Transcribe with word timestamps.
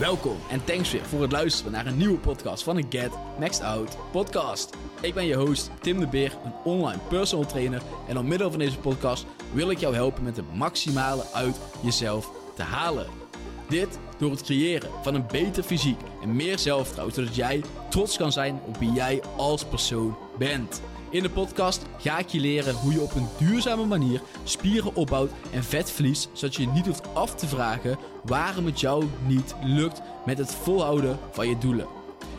Welkom 0.00 0.36
en 0.50 0.64
thanks 0.64 0.92
weer 0.92 1.04
voor 1.04 1.22
het 1.22 1.32
luisteren 1.32 1.72
naar 1.72 1.86
een 1.86 1.96
nieuwe 1.96 2.18
podcast 2.18 2.62
van 2.62 2.76
de 2.76 2.84
Get 2.88 3.10
Maxed 3.38 3.62
Out 3.62 3.96
podcast. 4.12 4.76
Ik 5.00 5.14
ben 5.14 5.26
je 5.26 5.34
host 5.34 5.70
Tim 5.80 6.00
de 6.00 6.06
Beer, 6.06 6.36
een 6.44 6.52
online 6.64 7.00
personal 7.08 7.46
trainer 7.46 7.82
en 8.08 8.14
door 8.14 8.24
middel 8.24 8.50
van 8.50 8.58
deze 8.58 8.78
podcast 8.78 9.26
wil 9.52 9.70
ik 9.70 9.78
jou 9.78 9.94
helpen 9.94 10.22
met 10.22 10.36
het 10.36 10.54
maximale 10.54 11.24
uit 11.32 11.60
jezelf 11.82 12.30
te 12.54 12.62
halen. 12.62 13.06
Dit 13.68 13.98
door 14.18 14.30
het 14.30 14.42
creëren 14.42 14.90
van 15.02 15.14
een 15.14 15.26
beter 15.26 15.62
fysiek 15.62 16.00
en 16.22 16.36
meer 16.36 16.58
zelfvertrouwen, 16.58 17.14
zodat 17.14 17.34
jij 17.34 17.62
trots 17.90 18.16
kan 18.16 18.32
zijn 18.32 18.60
op 18.66 18.76
wie 18.76 18.92
jij 18.92 19.22
als 19.36 19.64
persoon 19.64 20.16
bent. 20.38 20.82
In 21.10 21.22
de 21.22 21.30
podcast 21.30 21.82
ga 21.98 22.18
ik 22.18 22.28
je 22.28 22.40
leren 22.40 22.74
hoe 22.74 22.92
je 22.92 23.00
op 23.00 23.14
een 23.14 23.28
duurzame 23.38 23.84
manier 23.84 24.22
spieren 24.44 24.94
opbouwt 24.94 25.30
en 25.52 25.64
vet 25.64 25.90
verliest, 25.90 26.28
zodat 26.32 26.56
je 26.56 26.62
je 26.62 26.68
niet 26.68 26.86
hoeft 26.86 27.14
af 27.14 27.34
te 27.34 27.46
vragen 27.46 27.98
waarom 28.24 28.66
het 28.66 28.80
jou 28.80 29.04
niet 29.26 29.54
lukt 29.62 30.02
met 30.26 30.38
het 30.38 30.54
volhouden 30.54 31.18
van 31.30 31.48
je 31.48 31.58
doelen. 31.58 31.86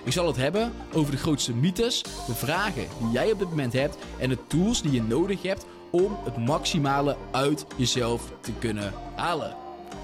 Ik 0.04 0.12
zal 0.12 0.28
het 0.28 0.36
hebben 0.36 0.74
over 0.94 1.12
de 1.12 1.18
grootste 1.18 1.54
mythes, 1.54 2.04
de 2.28 2.36
vragen 2.36 2.88
die 3.00 3.12
jij 3.12 3.32
op 3.32 3.40
dit 3.40 3.50
moment 3.50 3.74
hebt 3.74 3.98
en 4.20 4.30
de 4.30 4.38
tools 4.48 4.82
die 4.82 4.92
je 4.92 5.04
nodig 5.04 5.42
hebt 5.42 5.66
om 5.90 6.18
het 6.24 6.38
maximale 6.38 7.18
uit 7.32 7.66
jezelf 7.76 8.32
te 8.42 8.52
kunnen 8.60 8.94
halen. 9.16 9.56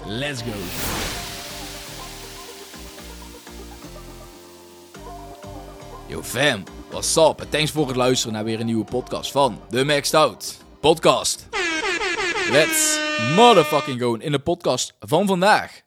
Let's 0.06 0.42
go! 0.42 0.50
Yo 6.06 6.22
fam, 6.22 6.62
what's 6.90 7.16
up? 7.16 7.40
En 7.40 7.48
thanks 7.48 7.70
voor 7.70 7.86
het 7.86 7.96
luisteren 7.96 8.34
naar 8.34 8.44
weer 8.44 8.60
een 8.60 8.66
nieuwe 8.66 8.84
podcast 8.84 9.30
van 9.30 9.60
The 9.70 9.84
Maxed 9.84 10.14
Out 10.14 10.58
Podcast. 10.80 11.48
Let's 12.50 12.98
motherfucking 13.36 14.00
go. 14.00 14.14
In 14.14 14.32
de 14.32 14.38
podcast 14.38 14.94
van 15.00 15.26
vandaag 15.26 15.82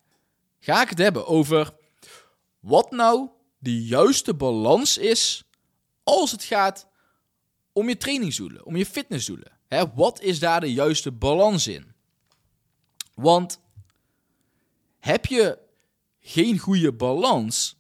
ga 0.59 0.81
ik 0.81 0.89
het 0.89 0.97
hebben 0.97 1.27
over 1.27 1.73
wat 2.59 2.91
nou 2.91 3.29
de 3.57 3.83
juiste 3.83 4.33
balans 4.33 4.97
is 4.97 5.43
als 6.03 6.31
het 6.31 6.43
gaat 6.43 6.87
om 7.73 7.87
je 7.87 7.97
trainingsdoelen, 7.97 8.65
om 8.65 8.75
je 8.75 8.85
fitnessdoelen. 8.85 9.51
Hè, 9.67 9.93
wat 9.93 10.21
is 10.21 10.39
daar 10.39 10.59
de 10.59 10.73
juiste 10.73 11.11
balans 11.11 11.67
in? 11.67 11.93
Want 13.13 13.59
heb 14.99 15.25
je 15.25 15.57
geen 16.19 16.57
goede 16.57 16.93
balans, 16.93 17.75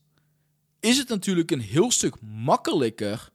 is 0.81 0.97
het 0.97 1.09
natuurlijk 1.09 1.51
een 1.51 1.61
heel 1.61 1.91
stuk 1.91 2.15
makkelijker 2.21 3.29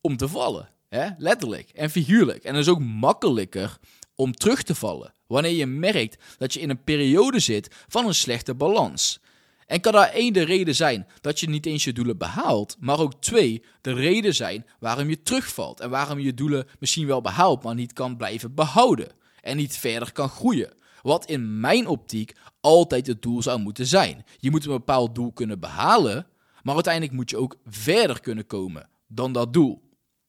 om 0.00 0.16
te 0.16 0.28
vallen. 0.28 0.68
Hè? 0.88 1.08
Letterlijk 1.18 1.70
en 1.70 1.90
figuurlijk. 1.90 2.44
En 2.44 2.54
het 2.54 2.64
is 2.64 2.70
ook 2.70 2.80
makkelijker 2.80 3.78
om 4.14 4.32
terug 4.32 4.62
te 4.62 4.74
vallen. 4.74 5.12
Wanneer 5.26 5.52
je 5.52 5.66
merkt 5.66 6.22
dat 6.38 6.54
je 6.54 6.60
in 6.60 6.70
een 6.70 6.84
periode 6.84 7.38
zit 7.38 7.74
van 7.88 8.06
een 8.06 8.14
slechte 8.14 8.54
balans. 8.54 9.20
En 9.66 9.80
kan 9.80 9.92
daar 9.92 10.10
één 10.10 10.32
de 10.32 10.42
reden 10.42 10.74
zijn 10.74 11.06
dat 11.20 11.40
je 11.40 11.48
niet 11.48 11.66
eens 11.66 11.84
je 11.84 11.92
doelen 11.92 12.18
behaalt, 12.18 12.76
maar 12.80 12.98
ook 12.98 13.20
twee 13.20 13.62
de 13.80 13.92
reden 13.92 14.34
zijn 14.34 14.66
waarom 14.80 15.08
je 15.08 15.22
terugvalt 15.22 15.80
en 15.80 15.90
waarom 15.90 16.18
je 16.18 16.24
je 16.24 16.34
doelen 16.34 16.66
misschien 16.78 17.06
wel 17.06 17.20
behaalt, 17.20 17.62
maar 17.62 17.74
niet 17.74 17.92
kan 17.92 18.16
blijven 18.16 18.54
behouden 18.54 19.08
en 19.40 19.56
niet 19.56 19.76
verder 19.76 20.12
kan 20.12 20.28
groeien. 20.28 20.72
Wat 21.02 21.26
in 21.26 21.60
mijn 21.60 21.86
optiek 21.86 22.32
altijd 22.60 23.06
het 23.06 23.22
doel 23.22 23.42
zou 23.42 23.58
moeten 23.58 23.86
zijn. 23.86 24.24
Je 24.38 24.50
moet 24.50 24.64
een 24.64 24.70
bepaald 24.70 25.14
doel 25.14 25.32
kunnen 25.32 25.60
behalen, 25.60 26.26
maar 26.68 26.76
uiteindelijk 26.76 27.16
moet 27.16 27.30
je 27.30 27.36
ook 27.36 27.56
verder 27.64 28.20
kunnen 28.20 28.46
komen 28.46 28.88
dan 29.06 29.32
dat 29.32 29.52
doel. 29.52 29.82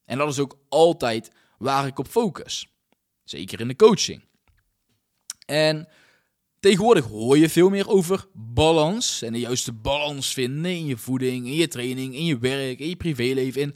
En 0.04 0.18
dat 0.18 0.28
is 0.28 0.38
ook 0.38 0.58
altijd 0.68 1.30
waar 1.58 1.86
ik 1.86 1.98
op 1.98 2.08
focus. 2.08 2.66
Zeker 3.24 3.60
in 3.60 3.68
de 3.68 3.76
coaching. 3.76 4.24
En 5.46 5.88
tegenwoordig 6.60 7.04
hoor 7.04 7.38
je 7.38 7.48
veel 7.48 7.70
meer 7.70 7.88
over 7.88 8.26
balans. 8.32 9.22
En 9.22 9.32
de 9.32 9.38
juiste 9.38 9.72
balans 9.72 10.32
vinden 10.32 10.70
in 10.70 10.86
je 10.86 10.96
voeding, 10.96 11.46
in 11.46 11.54
je 11.54 11.68
training, 11.68 12.14
in 12.14 12.24
je 12.24 12.38
werk, 12.38 12.78
in 12.78 12.88
je 12.88 12.96
privéleven, 12.96 13.74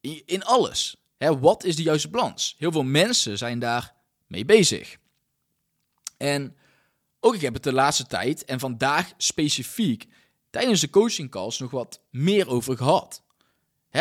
in, 0.00 0.22
in 0.26 0.44
alles. 0.44 0.96
wat 1.40 1.64
is 1.64 1.76
de 1.76 1.82
juiste 1.82 2.08
balans? 2.08 2.54
Heel 2.58 2.72
veel 2.72 2.84
mensen 2.84 3.38
zijn 3.38 3.58
daar 3.58 3.94
mee 4.26 4.44
bezig. 4.44 4.96
En 6.16 6.56
ook 7.20 7.34
ik 7.34 7.40
heb 7.40 7.54
het 7.54 7.62
de 7.62 7.72
laatste 7.72 8.06
tijd 8.06 8.44
en 8.44 8.60
vandaag 8.60 9.12
specifiek 9.16 10.06
tijdens 10.54 10.80
de 10.80 10.90
coaching 10.90 11.30
calls 11.30 11.58
nog 11.58 11.70
wat 11.70 12.00
meer 12.10 12.48
over 12.48 12.76
gehad. 12.76 13.22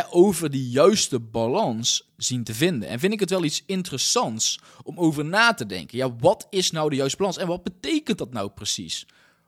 over 0.09 0.49
die 0.49 0.69
juiste 0.69 1.19
balans 1.19 2.11
zien 2.17 2.43
te 2.43 2.53
vinden. 2.53 2.89
En 2.89 2.99
vind 2.99 3.13
ik 3.13 3.19
het 3.19 3.29
wel 3.29 3.43
iets 3.43 3.63
interessants 3.65 4.59
om 4.83 4.97
over 4.97 5.25
na 5.25 5.53
te 5.53 5.65
denken. 5.65 5.97
Ja, 5.97 6.15
wat 6.15 6.47
is 6.49 6.71
nou 6.71 6.89
de 6.89 6.95
juiste 6.95 7.17
balans 7.17 7.37
en 7.37 7.47
wat 7.47 7.63
betekent 7.63 8.17
dat 8.17 8.31
nou 8.31 8.49
precies? 8.49 9.05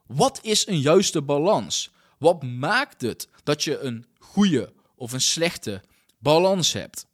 Wat 0.07 0.39
is 0.41 0.67
een 0.67 0.79
juiste 0.79 1.21
balans? 1.21 1.91
Wat 2.17 2.43
maakt 2.43 3.01
het 3.01 3.27
dat 3.43 3.63
je 3.63 3.79
een 3.79 4.05
goede 4.19 4.73
of 4.95 5.13
een 5.13 5.21
slechte 5.21 5.81
balans 6.17 6.73
hebt? 6.73 7.05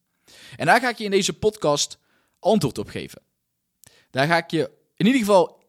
En 0.55 0.65
daar 0.65 0.79
ga 0.79 0.89
ik 0.89 0.97
je 0.97 1.03
in 1.03 1.11
deze 1.11 1.33
podcast 1.33 1.97
antwoord 2.39 2.77
op 2.77 2.89
geven. 2.89 3.21
Daar 4.09 4.27
ga 4.27 4.37
ik 4.37 4.51
je 4.51 4.71
in 4.95 5.05
ieder 5.05 5.21
geval 5.21 5.63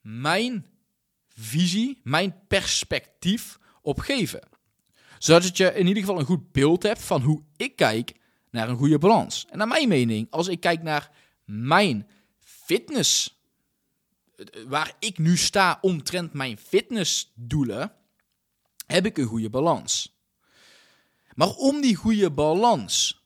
mijn 0.00 0.66
visie, 1.34 2.00
mijn 2.02 2.46
perspectief 2.48 3.58
op 3.82 3.98
geven. 3.98 4.40
Zodat 5.18 5.56
je 5.56 5.74
in 5.74 5.86
ieder 5.86 6.02
geval 6.02 6.18
een 6.18 6.26
goed 6.26 6.52
beeld 6.52 6.82
hebt 6.82 7.02
van 7.02 7.22
hoe 7.22 7.42
ik 7.56 7.76
kijk 7.76 8.14
naar 8.50 8.68
een 8.68 8.76
goede 8.76 8.98
balans. 8.98 9.46
En 9.50 9.58
naar 9.58 9.68
mijn 9.68 9.88
mening, 9.88 10.26
als 10.30 10.48
ik 10.48 10.60
kijk 10.60 10.82
naar 10.82 11.10
mijn 11.44 12.08
fitness, 12.40 13.40
waar 14.66 14.92
ik 14.98 15.18
nu 15.18 15.36
sta 15.36 15.78
omtrent 15.80 16.32
mijn 16.32 16.58
fitnessdoelen, 16.58 17.92
heb 18.86 19.06
ik 19.06 19.18
een 19.18 19.26
goede 19.26 19.50
balans. 19.50 20.18
Maar 21.34 21.48
om 21.48 21.80
die 21.80 21.94
goede 21.94 22.30
balans 22.30 23.22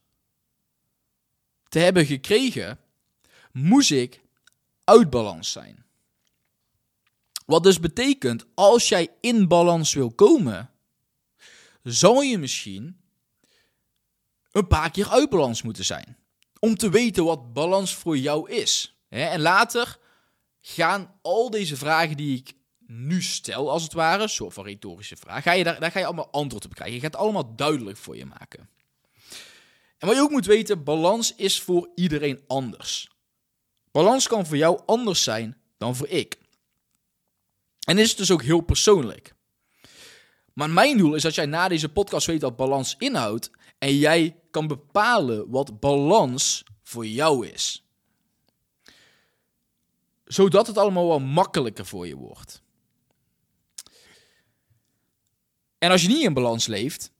te 1.68 1.78
hebben 1.78 2.06
gekregen, 2.06 2.78
moest 3.52 3.90
ik 3.90 4.20
uit 4.84 5.10
balans 5.10 5.52
zijn. 5.52 5.84
Wat 7.48 7.62
dus 7.62 7.80
betekent, 7.80 8.44
als 8.54 8.88
jij 8.88 9.08
in 9.20 9.48
balans 9.48 9.94
wil 9.94 10.10
komen, 10.10 10.70
zal 11.82 12.20
je 12.20 12.38
misschien 12.38 13.00
een 14.52 14.66
paar 14.66 14.90
keer 14.90 15.08
uit 15.08 15.30
balans 15.30 15.62
moeten 15.62 15.84
zijn. 15.84 16.16
Om 16.58 16.76
te 16.76 16.90
weten 16.90 17.24
wat 17.24 17.52
balans 17.52 17.94
voor 17.94 18.18
jou 18.18 18.50
is. 18.50 18.96
En 19.08 19.40
later 19.40 19.98
gaan 20.60 21.18
al 21.22 21.50
deze 21.50 21.76
vragen 21.76 22.16
die 22.16 22.38
ik 22.38 22.52
nu 22.86 23.22
stel, 23.22 23.70
als 23.70 23.82
het 23.82 23.92
ware, 23.92 24.22
een 24.22 24.28
soort 24.28 24.54
van 24.54 24.64
retorische 24.64 25.16
vraag, 25.16 25.42
ga 25.42 25.52
je 25.52 25.64
daar, 25.64 25.80
daar 25.80 25.90
ga 25.90 25.98
je 25.98 26.06
allemaal 26.06 26.30
antwoord 26.30 26.64
op 26.64 26.74
krijgen. 26.74 26.96
Je 26.96 27.02
gaat 27.02 27.12
het 27.12 27.20
allemaal 27.20 27.56
duidelijk 27.56 27.96
voor 27.96 28.16
je 28.16 28.26
maken. 28.26 28.68
En 29.98 30.06
wat 30.06 30.16
je 30.16 30.22
ook 30.22 30.30
moet 30.30 30.46
weten, 30.46 30.84
balans 30.84 31.34
is 31.34 31.60
voor 31.60 31.90
iedereen 31.94 32.42
anders. 32.46 33.10
Balans 33.90 34.26
kan 34.28 34.46
voor 34.46 34.56
jou 34.56 34.80
anders 34.86 35.22
zijn 35.22 35.56
dan 35.78 35.96
voor 35.96 36.08
ik. 36.08 36.46
En 37.88 37.98
is 37.98 38.08
het 38.08 38.18
dus 38.18 38.30
ook 38.30 38.42
heel 38.42 38.60
persoonlijk. 38.60 39.34
Maar 40.52 40.70
mijn 40.70 40.96
doel 40.96 41.14
is 41.14 41.22
dat 41.22 41.34
jij 41.34 41.46
na 41.46 41.68
deze 41.68 41.88
podcast 41.88 42.26
weet 42.26 42.42
wat 42.42 42.56
balans 42.56 42.94
inhoudt 42.98 43.50
en 43.78 43.96
jij 43.96 44.40
kan 44.50 44.66
bepalen 44.66 45.50
wat 45.50 45.80
balans 45.80 46.64
voor 46.82 47.06
jou 47.06 47.46
is. 47.46 47.84
Zodat 50.24 50.66
het 50.66 50.78
allemaal 50.78 51.08
wel 51.08 51.20
makkelijker 51.20 51.86
voor 51.86 52.06
je 52.06 52.16
wordt. 52.16 52.62
En 55.78 55.90
als 55.90 56.02
je 56.02 56.08
niet 56.08 56.22
in 56.22 56.34
balans 56.34 56.66
leeft, 56.66 57.12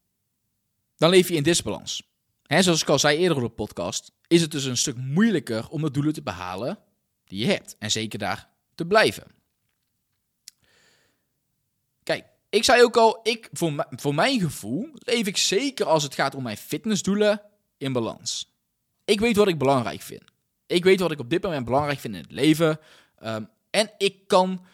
dan 0.96 1.10
leef 1.10 1.28
je 1.28 1.34
in 1.34 1.42
disbalans. 1.42 2.02
He, 2.42 2.62
zoals 2.62 2.82
ik 2.82 2.88
al 2.88 2.98
zei 2.98 3.18
eerder 3.18 3.36
op 3.36 3.42
de 3.42 3.48
podcast, 3.48 4.12
is 4.26 4.40
het 4.40 4.50
dus 4.50 4.64
een 4.64 4.76
stuk 4.76 4.96
moeilijker 4.96 5.68
om 5.68 5.82
de 5.82 5.90
doelen 5.90 6.12
te 6.12 6.22
behalen 6.22 6.78
die 7.24 7.38
je 7.38 7.52
hebt. 7.52 7.76
En 7.78 7.90
zeker 7.90 8.18
daar 8.18 8.50
te 8.74 8.86
blijven. 8.86 9.37
Ik 12.48 12.64
zei 12.64 12.82
ook 12.82 12.96
al, 12.96 13.20
ik, 13.22 13.48
voor, 13.52 13.86
voor 13.90 14.14
mijn 14.14 14.40
gevoel 14.40 14.88
leef 14.92 15.26
ik 15.26 15.36
zeker 15.36 15.86
als 15.86 16.02
het 16.02 16.14
gaat 16.14 16.34
om 16.34 16.42
mijn 16.42 16.56
fitnessdoelen 16.56 17.42
in 17.76 17.92
balans. 17.92 18.56
Ik 19.04 19.20
weet 19.20 19.36
wat 19.36 19.48
ik 19.48 19.58
belangrijk 19.58 20.02
vind. 20.02 20.22
Ik 20.66 20.84
weet 20.84 21.00
wat 21.00 21.10
ik 21.10 21.18
op 21.18 21.30
dit 21.30 21.42
moment 21.42 21.64
belangrijk 21.64 21.98
vind 21.98 22.14
in 22.14 22.20
het 22.20 22.32
leven. 22.32 22.78
Ehm, 23.18 23.44
en 23.70 23.90
ik 23.98 24.26
kan 24.26 24.64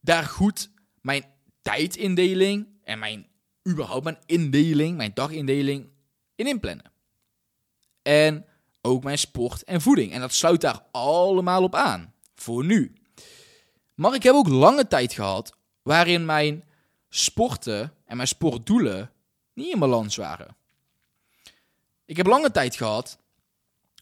daar 0.00 0.24
goed 0.24 0.70
mijn 1.00 1.24
tijdindeling 1.62 2.66
en 2.84 2.98
mijn 2.98 3.26
überhaupt 3.68 4.04
mijn 4.04 4.18
indeling, 4.26 4.96
mijn 4.96 5.10
dagindeling 5.14 5.88
in 6.34 6.46
inplannen. 6.46 6.92
En 8.02 8.46
ook 8.80 9.04
mijn 9.04 9.18
sport 9.18 9.64
en 9.64 9.80
voeding. 9.80 10.12
En 10.12 10.20
dat 10.20 10.32
sluit 10.32 10.60
daar 10.60 10.82
allemaal 10.90 11.62
op 11.62 11.74
aan. 11.74 12.14
Voor 12.34 12.64
nu. 12.64 12.92
Maar 13.94 14.14
ik 14.14 14.22
heb 14.22 14.34
ook 14.34 14.48
lange 14.48 14.86
tijd 14.86 15.12
gehad 15.12 15.56
waarin 15.82 16.24
mijn 16.24 16.64
sporten 17.08 17.92
en 18.04 18.16
mijn 18.16 18.28
sportdoelen 18.28 19.10
niet 19.54 19.72
in 19.72 19.78
balans 19.78 20.16
waren. 20.16 20.56
Ik 22.04 22.16
heb 22.16 22.26
lange 22.26 22.50
tijd 22.50 22.76
gehad 22.76 23.18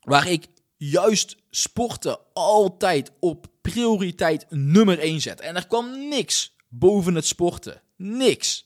waar 0.02 0.28
ik 0.28 0.46
juist 0.76 1.36
sporten 1.50 2.18
altijd 2.32 3.12
op 3.20 3.46
prioriteit 3.60 4.46
nummer 4.50 4.98
1 4.98 5.20
zet. 5.20 5.40
En 5.40 5.56
er 5.56 5.66
kwam 5.66 6.08
niks 6.08 6.54
boven 6.68 7.14
het 7.14 7.26
sporten. 7.26 7.82
niks. 7.96 8.64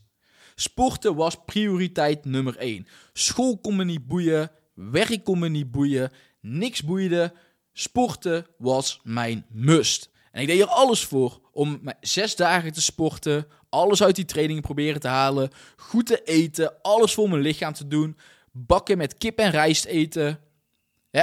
Sporten 0.55 1.15
was 1.15 1.45
prioriteit 1.45 2.25
nummer 2.25 2.57
1. 2.57 2.87
School 3.13 3.59
kon 3.59 3.77
me 3.77 3.85
niet 3.85 4.07
boeien, 4.07 4.51
werk 4.75 5.25
kon 5.25 5.39
me 5.39 5.49
niet 5.49 5.71
boeien, 5.71 6.13
niks 6.41 6.83
boeide. 6.83 7.35
Sporten 7.73 8.47
was 8.59 9.01
mijn 9.03 9.47
must. 9.49 10.10
En 10.31 10.41
ik 10.41 10.47
deed 10.47 10.61
er 10.61 10.67
alles 10.67 11.05
voor 11.05 11.41
om 11.53 11.81
zes 12.00 12.37
dagen 12.37 12.73
te 12.73 12.82
sporten, 12.82 13.47
alles 13.69 14.03
uit 14.03 14.17
die 14.17 14.25
trainingen 14.25 14.62
proberen 14.62 15.00
te 15.00 15.09
halen, 15.09 15.50
goed 15.77 16.06
te 16.06 16.23
eten, 16.25 16.82
alles 16.82 17.15
voor 17.15 17.29
mijn 17.29 17.43
lichaam 17.43 17.73
te 17.73 17.88
doen, 17.88 18.17
bakken 18.53 18.99
met 18.99 19.19
kip 19.19 19.38
en 19.38 19.50
rijst 19.50 19.85
eten. 19.85 20.41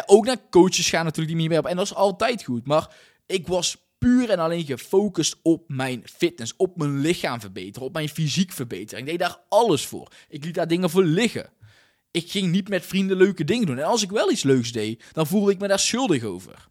ook 0.06 0.26
naar 0.26 0.50
coaches 0.50 0.90
gaan 0.90 1.06
natuurlijk 1.06 1.28
die 1.28 1.42
niet 1.42 1.50
meer 1.50 1.60
op. 1.60 1.66
En 1.66 1.76
dat 1.76 1.86
is 1.86 1.94
altijd 1.94 2.44
goed. 2.44 2.68
Maar 2.68 2.96
ik 3.26 3.48
was 3.48 3.78
puur 3.98 4.30
en 4.30 4.40
alleen 4.40 4.66
gefocust 4.66 5.36
op 5.42 5.64
mijn 5.68 6.04
fitness, 6.06 6.54
op 6.58 6.78
mijn 6.78 7.00
lichaam 7.00 7.40
verbeteren, 7.40 7.88
op 7.88 7.94
mijn 7.94 8.10
fysiek 8.10 8.52
verbeteren. 8.52 9.00
Ik 9.00 9.10
deed 9.10 9.20
daar 9.20 9.40
alles 9.50 9.86
voor. 9.86 10.12
Ik 10.30 10.46
liet 10.46 10.56
daar 10.56 10.68
dingen 10.68 10.90
voor 10.90 11.04
liggen. 11.04 11.50
Ik 12.12 12.32
ging 12.32 12.52
niet 12.52 12.70
met 12.70 12.86
vrienden 12.86 13.18
leuke 13.18 13.44
dingen 13.44 13.66
doen. 13.66 13.78
En 13.78 13.86
als 13.86 14.04
ik 14.04 14.10
wel 14.10 14.32
iets 14.32 14.44
leuks 14.44 14.72
deed, 14.72 15.04
dan 15.12 15.28
voelde 15.28 15.52
ik 15.52 15.60
me 15.60 15.68
daar 15.68 15.80
schuldig 15.80 16.24
over. 16.24 16.68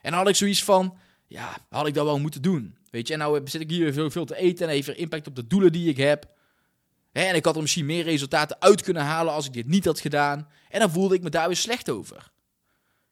En 0.00 0.10
dan 0.10 0.20
had 0.20 0.28
ik 0.28 0.36
zoiets 0.36 0.64
van, 0.64 0.98
ja, 1.26 1.66
had 1.68 1.86
ik 1.86 1.94
dat 1.94 2.04
wel 2.04 2.18
moeten 2.18 2.42
doen. 2.42 2.76
Weet 2.90 3.06
je, 3.06 3.12
en 3.12 3.18
nou 3.18 3.40
zit 3.44 3.60
ik 3.60 3.70
hier 3.70 3.92
veel, 3.92 4.10
veel 4.10 4.24
te 4.24 4.36
eten 4.36 4.66
en 4.66 4.72
heeft 4.72 4.88
er 4.88 4.98
impact 4.98 5.26
op 5.26 5.36
de 5.36 5.46
doelen 5.46 5.72
die 5.72 5.88
ik 5.88 5.96
heb. 5.96 6.34
en 7.12 7.34
ik 7.34 7.44
had 7.44 7.56
er 7.56 7.62
misschien 7.62 7.86
meer 7.86 8.04
resultaten 8.04 8.60
uit 8.60 8.82
kunnen 8.82 9.02
halen 9.02 9.32
als 9.32 9.46
ik 9.46 9.52
dit 9.52 9.66
niet 9.66 9.84
had 9.84 10.00
gedaan. 10.00 10.48
En 10.68 10.80
dan 10.80 10.90
voelde 10.90 11.14
ik 11.14 11.22
me 11.22 11.30
daar 11.30 11.46
weer 11.46 11.56
slecht 11.56 11.90
over. 11.90 12.30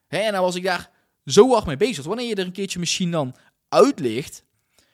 en 0.08 0.32
dan 0.32 0.42
was 0.42 0.54
ik 0.54 0.62
daar 0.62 0.90
zo 1.24 1.50
hard 1.50 1.66
mee 1.66 1.76
bezig. 1.76 2.04
Wanneer 2.04 2.28
je 2.28 2.34
er 2.34 2.44
een 2.44 2.52
keertje 2.52 2.78
misschien 2.78 3.10
dan 3.10 3.36
uitlicht 3.68 4.44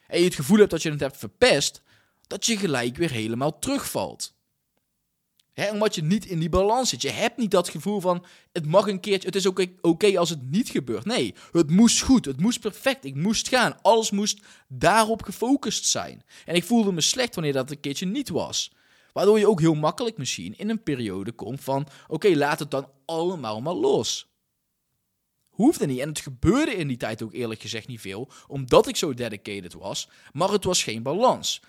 en 0.06 0.18
je 0.18 0.24
het 0.24 0.34
gevoel 0.34 0.58
hebt 0.58 0.70
dat 0.70 0.82
je 0.82 0.90
het 0.90 1.00
hebt 1.00 1.16
verpest, 1.16 1.82
dat 2.26 2.46
je 2.46 2.56
gelijk 2.56 2.96
weer 2.96 3.10
helemaal 3.10 3.58
terugvalt. 3.58 4.34
He, 5.52 5.70
omdat 5.72 5.94
je 5.94 6.02
niet 6.02 6.26
in 6.26 6.38
die 6.38 6.48
balans 6.48 6.88
zit. 6.88 7.02
Je 7.02 7.10
hebt 7.10 7.36
niet 7.36 7.50
dat 7.50 7.68
gevoel 7.68 8.00
van 8.00 8.24
het 8.52 8.66
mag 8.66 8.86
een 8.86 9.00
keertje, 9.00 9.26
het 9.26 9.36
is 9.36 9.46
oké 9.80 10.18
als 10.18 10.30
het 10.30 10.50
niet 10.50 10.68
gebeurt. 10.68 11.04
Nee, 11.04 11.34
het 11.52 11.70
moest 11.70 12.02
goed, 12.02 12.24
het 12.24 12.40
moest 12.40 12.60
perfect, 12.60 13.04
ik 13.04 13.14
moest 13.14 13.48
gaan. 13.48 13.82
Alles 13.82 14.10
moest 14.10 14.40
daarop 14.68 15.22
gefocust 15.22 15.86
zijn. 15.86 16.24
En 16.44 16.54
ik 16.54 16.64
voelde 16.64 16.92
me 16.92 17.00
slecht 17.00 17.34
wanneer 17.34 17.52
dat 17.52 17.70
een 17.70 17.80
keertje 17.80 18.06
niet 18.06 18.28
was. 18.28 18.72
Waardoor 19.12 19.38
je 19.38 19.48
ook 19.48 19.60
heel 19.60 19.74
makkelijk 19.74 20.16
misschien 20.16 20.58
in 20.58 20.70
een 20.70 20.82
periode 20.82 21.32
komt 21.32 21.60
van 21.60 21.86
oké, 22.08 22.28
laat 22.28 22.58
het 22.58 22.70
dan 22.70 22.88
allemaal 23.04 23.60
maar 23.60 23.74
los. 23.74 24.28
Hoefde 25.48 25.86
niet. 25.86 25.98
En 25.98 26.08
het 26.08 26.20
gebeurde 26.20 26.74
in 26.74 26.88
die 26.88 26.96
tijd 26.96 27.22
ook 27.22 27.32
eerlijk 27.32 27.60
gezegd 27.60 27.86
niet 27.86 28.00
veel, 28.00 28.30
omdat 28.46 28.88
ik 28.88 28.96
zo 28.96 29.14
dedicated 29.14 29.72
was. 29.72 30.08
Maar 30.32 30.50
het 30.50 30.64
was 30.64 30.82
geen 30.82 31.02
balans. 31.02 31.62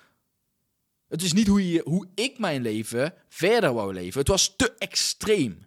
Het 1.11 1.21
is 1.21 1.33
niet 1.33 1.47
hoe, 1.47 1.71
je, 1.71 1.81
hoe 1.83 2.07
ik 2.15 2.39
mijn 2.39 2.61
leven 2.61 3.13
verder 3.29 3.73
wou 3.73 3.93
leven. 3.93 4.19
Het 4.19 4.27
was 4.27 4.55
te 4.55 4.73
extreem. 4.77 5.65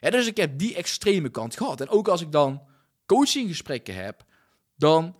Dus 0.00 0.26
ik 0.26 0.36
heb 0.36 0.58
die 0.58 0.74
extreme 0.74 1.28
kant 1.28 1.56
gehad. 1.56 1.80
En 1.80 1.88
ook 1.88 2.08
als 2.08 2.20
ik 2.20 2.32
dan 2.32 2.62
coachinggesprekken 3.06 3.94
heb, 3.94 4.24
dan 4.76 5.16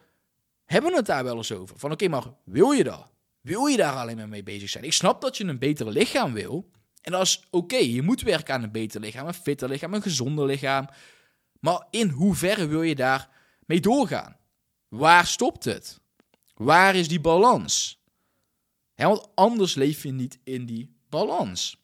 hebben 0.65 0.91
we 0.91 0.97
het 0.97 1.07
daar 1.07 1.25
wel 1.25 1.37
eens 1.37 1.53
over. 1.53 1.79
Van 1.79 1.93
oké, 1.93 2.09
maar 2.09 2.25
wil 2.45 2.71
je 2.71 2.85
dat? 2.85 3.11
Wil 3.41 3.67
je 3.67 3.77
daar 3.77 3.95
alleen 3.95 4.17
maar 4.17 4.29
mee 4.29 4.43
bezig 4.43 4.69
zijn? 4.69 4.85
Ik 4.85 4.93
snap 4.93 5.21
dat 5.21 5.37
je 5.37 5.45
een 5.45 5.59
beter 5.59 5.91
lichaam 5.91 6.33
wil. 6.33 6.71
En 7.01 7.13
dat 7.13 7.23
is 7.23 7.43
oké. 7.51 7.77
Je 7.77 8.03
moet 8.03 8.23
werken 8.23 8.55
aan 8.55 8.63
een 8.63 8.73
beter 8.73 9.01
lichaam, 9.01 9.27
een 9.27 9.35
fitter 9.35 9.69
lichaam, 9.69 9.95
een 9.95 10.03
gezonder 10.03 10.47
lichaam. 10.47 10.89
Maar 11.61 11.87
in 11.91 12.09
hoeverre 12.09 12.67
wil 12.67 12.83
je 12.83 12.95
daar 12.95 13.29
mee 13.67 13.81
doorgaan? 13.81 14.37
Waar 14.89 15.27
stopt 15.27 15.65
het? 15.65 16.01
Waar 16.55 16.95
is 16.95 17.09
die 17.09 17.21
balans? 17.21 18.02
Want 18.97 19.29
anders 19.35 19.75
leef 19.75 20.03
je 20.03 20.13
niet 20.13 20.39
in 20.45 20.67
die 20.67 20.97
balans. 21.09 21.81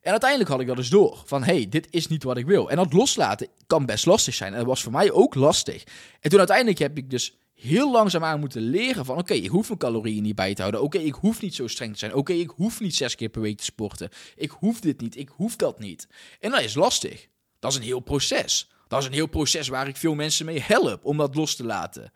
En 0.00 0.10
uiteindelijk 0.10 0.50
had 0.50 0.60
ik 0.60 0.66
dat 0.66 0.76
dus 0.76 0.88
door. 0.88 1.22
Van, 1.26 1.42
hey, 1.42 1.68
dit 1.68 1.86
is 1.90 2.06
niet 2.06 2.22
wat 2.22 2.36
ik 2.36 2.46
wil. 2.46 2.70
En 2.70 2.76
dat 2.76 2.92
loslaten 2.92 3.48
kan 3.66 3.86
best 3.86 4.06
lastig 4.06 4.34
zijn. 4.34 4.52
En 4.52 4.58
dat 4.58 4.66
was 4.66 4.82
voor 4.82 4.92
mij 4.92 5.12
ook 5.12 5.34
lastig. 5.34 5.84
En 6.20 6.30
toen 6.30 6.38
uiteindelijk 6.38 6.78
heb 6.78 6.96
ik 6.96 7.10
dus 7.10 7.38
heel 7.54 7.90
langzaam 7.90 8.24
aan 8.24 8.40
moeten 8.40 8.62
leren 8.62 9.04
van... 9.04 9.18
Oké, 9.18 9.34
ik 9.34 9.48
hoef 9.48 9.66
mijn 9.66 9.78
calorieën 9.78 10.22
niet 10.22 10.34
bij 10.34 10.54
te 10.54 10.60
houden. 10.60 10.82
Oké, 10.82 10.98
ik 10.98 11.14
hoef 11.14 11.40
niet 11.40 11.54
zo 11.54 11.66
streng 11.66 11.92
te 11.92 11.98
zijn. 11.98 12.14
Oké, 12.14 12.32
ik 12.32 12.50
hoef 12.50 12.80
niet 12.80 12.96
zes 12.96 13.14
keer 13.14 13.28
per 13.28 13.40
week 13.40 13.56
te 13.56 13.64
sporten. 13.64 14.08
Ik 14.36 14.50
hoef 14.50 14.80
dit 14.80 15.00
niet. 15.00 15.16
Ik 15.16 15.28
hoef 15.28 15.56
dat 15.56 15.78
niet. 15.78 16.08
En 16.40 16.50
dat 16.50 16.60
is 16.60 16.74
lastig. 16.74 17.28
Dat 17.58 17.70
is 17.70 17.76
een 17.76 17.84
heel 17.84 18.00
proces. 18.00 18.70
Dat 18.88 19.00
is 19.00 19.06
een 19.06 19.12
heel 19.12 19.26
proces 19.26 19.68
waar 19.68 19.88
ik 19.88 19.96
veel 19.96 20.14
mensen 20.14 20.46
mee 20.46 20.60
help 20.60 21.04
om 21.04 21.16
dat 21.16 21.34
los 21.34 21.56
te 21.56 21.64
laten. 21.64 22.12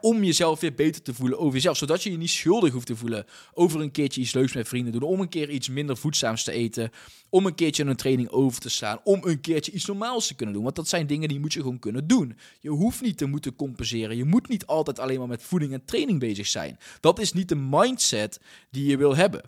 Om 0.00 0.24
jezelf 0.24 0.60
weer 0.60 0.74
beter 0.74 1.02
te 1.02 1.14
voelen 1.14 1.38
over 1.38 1.54
jezelf. 1.54 1.76
Zodat 1.76 2.02
je 2.02 2.10
je 2.10 2.16
niet 2.16 2.30
schuldig 2.30 2.72
hoeft 2.72 2.86
te 2.86 2.96
voelen 2.96 3.26
over 3.52 3.80
een 3.80 3.90
keertje 3.90 4.20
iets 4.20 4.32
leuks 4.32 4.52
met 4.52 4.68
vrienden 4.68 4.92
doen. 4.92 5.02
Om 5.02 5.20
een 5.20 5.28
keer 5.28 5.50
iets 5.50 5.68
minder 5.68 5.96
voedzaams 5.96 6.44
te 6.44 6.52
eten. 6.52 6.90
Om 7.28 7.46
een 7.46 7.54
keertje 7.54 7.84
een 7.84 7.96
training 7.96 8.28
over 8.28 8.60
te 8.60 8.68
slaan. 8.68 9.00
Om 9.04 9.20
een 9.22 9.40
keertje 9.40 9.72
iets 9.72 9.84
normaals 9.84 10.26
te 10.26 10.34
kunnen 10.34 10.54
doen. 10.54 10.64
Want 10.64 10.76
dat 10.76 10.88
zijn 10.88 11.06
dingen 11.06 11.28
die 11.28 11.40
moet 11.40 11.52
je 11.52 11.60
gewoon 11.60 11.78
kunnen 11.78 12.06
doen. 12.06 12.38
Je 12.60 12.70
hoeft 12.70 13.00
niet 13.00 13.18
te 13.18 13.26
moeten 13.26 13.56
compenseren. 13.56 14.16
Je 14.16 14.24
moet 14.24 14.48
niet 14.48 14.66
altijd 14.66 14.98
alleen 14.98 15.18
maar 15.18 15.28
met 15.28 15.42
voeding 15.42 15.72
en 15.72 15.84
training 15.84 16.20
bezig 16.20 16.46
zijn. 16.46 16.78
Dat 17.00 17.18
is 17.18 17.32
niet 17.32 17.48
de 17.48 17.56
mindset 17.56 18.40
die 18.70 18.86
je 18.86 18.96
wil 18.96 19.16
hebben. 19.16 19.42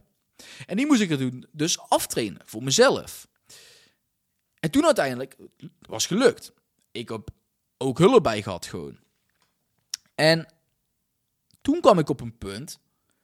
En 0.66 0.76
die 0.76 0.86
moest 0.86 1.00
ik 1.00 1.10
er 1.10 1.18
doen, 1.18 1.46
dus 1.52 1.78
aftrainen 1.78 2.40
voor 2.44 2.62
mezelf. 2.62 3.28
En 4.60 4.70
toen 4.70 4.84
uiteindelijk 4.84 5.36
was 5.80 6.06
gelukt. 6.06 6.52
Ik 6.92 7.08
heb 7.08 7.28
ook 7.76 7.98
hulp 7.98 8.22
bij 8.22 8.42
gehad 8.42 8.66
gewoon. 8.66 8.98
En 10.18 10.46
toen 11.60 11.80
kwam 11.80 11.98
ik 11.98 12.08
op 12.08 12.20
een 12.20 12.38
punt 12.38 12.78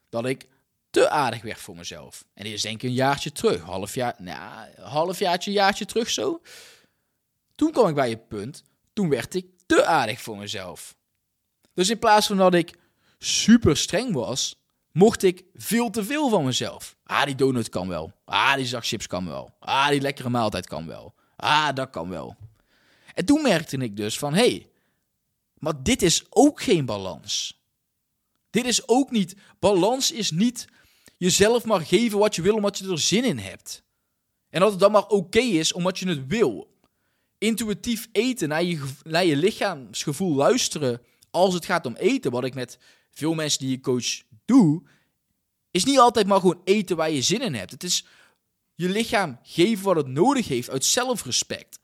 dat 0.08 0.26
ik 0.26 0.48
te 0.90 1.08
aardig 1.08 1.42
werd 1.42 1.60
voor 1.60 1.76
mezelf. 1.76 2.24
En 2.34 2.44
dit 2.44 2.52
is 2.52 2.62
denk 2.62 2.82
ik 2.82 2.88
een 2.88 2.94
jaartje 2.94 3.32
terug, 3.32 3.60
half 3.60 3.94
jaar, 3.94 4.14
nou, 4.18 4.68
halfjaartje, 4.80 5.52
jaartje 5.52 5.84
terug 5.84 6.10
zo. 6.10 6.40
Toen 7.54 7.72
kwam 7.72 7.88
ik 7.88 7.94
bij 7.94 8.10
het 8.10 8.28
punt, 8.28 8.64
toen 8.92 9.08
werd 9.08 9.34
ik 9.34 9.46
te 9.66 9.84
aardig 9.84 10.20
voor 10.20 10.36
mezelf. 10.36 10.96
Dus 11.72 11.90
in 11.90 11.98
plaats 11.98 12.26
van 12.26 12.36
dat 12.36 12.54
ik 12.54 12.78
super 13.18 13.76
streng 13.76 14.12
was, 14.12 14.62
mocht 14.92 15.22
ik 15.22 15.44
veel 15.54 15.90
te 15.90 16.04
veel 16.04 16.28
van 16.28 16.44
mezelf. 16.44 16.96
Ah, 17.04 17.24
die 17.24 17.34
donut 17.34 17.68
kan 17.68 17.88
wel. 17.88 18.12
Ah, 18.24 18.54
die 18.54 18.66
zak 18.66 18.86
chips 18.86 19.06
kan 19.06 19.26
wel. 19.26 19.54
Ah, 19.58 19.88
die 19.88 20.00
lekkere 20.00 20.28
maaltijd 20.28 20.66
kan 20.66 20.86
wel. 20.86 21.14
Ah, 21.36 21.74
dat 21.74 21.90
kan 21.90 22.08
wel. 22.08 22.36
En 23.14 23.24
toen 23.24 23.42
merkte 23.42 23.76
ik 23.76 23.96
dus 23.96 24.18
van, 24.18 24.34
hé, 24.34 24.48
hey, 24.48 24.68
maar 25.64 25.82
dit 25.82 26.02
is 26.02 26.24
ook 26.28 26.62
geen 26.62 26.84
balans. 26.84 27.62
Dit 28.50 28.64
is 28.64 28.88
ook 28.88 29.10
niet. 29.10 29.36
Balans 29.58 30.12
is 30.12 30.30
niet 30.30 30.66
jezelf 31.16 31.64
maar 31.64 31.80
geven 31.80 32.18
wat 32.18 32.34
je 32.34 32.42
wil 32.42 32.54
omdat 32.54 32.78
je 32.78 32.90
er 32.90 32.98
zin 32.98 33.24
in 33.24 33.38
hebt. 33.38 33.82
En 34.50 34.60
dat 34.60 34.70
het 34.70 34.80
dan 34.80 34.92
maar 34.92 35.06
oké 35.06 35.38
is 35.38 35.72
omdat 35.72 35.98
je 35.98 36.08
het 36.08 36.26
wil. 36.26 36.78
Intuïtief 37.38 38.08
eten, 38.12 38.48
naar 38.48 38.62
je, 38.62 38.90
naar 39.02 39.24
je 39.24 39.36
lichaamsgevoel 39.36 40.34
luisteren 40.34 41.02
als 41.30 41.54
het 41.54 41.64
gaat 41.64 41.86
om 41.86 41.94
eten, 41.94 42.30
wat 42.30 42.44
ik 42.44 42.54
met 42.54 42.78
veel 43.10 43.34
mensen 43.34 43.58
die 43.58 43.70
je 43.70 43.80
coach 43.80 44.22
doe, 44.44 44.82
is 45.70 45.84
niet 45.84 45.98
altijd 45.98 46.26
maar 46.26 46.40
gewoon 46.40 46.60
eten 46.64 46.96
waar 46.96 47.10
je 47.10 47.22
zin 47.22 47.40
in 47.42 47.54
hebt. 47.54 47.70
Het 47.70 47.82
is 47.82 48.06
je 48.74 48.88
lichaam 48.88 49.38
geven 49.42 49.84
wat 49.84 49.96
het 49.96 50.06
nodig 50.06 50.48
heeft 50.48 50.70
uit 50.70 50.84
zelfrespect. 50.84 51.78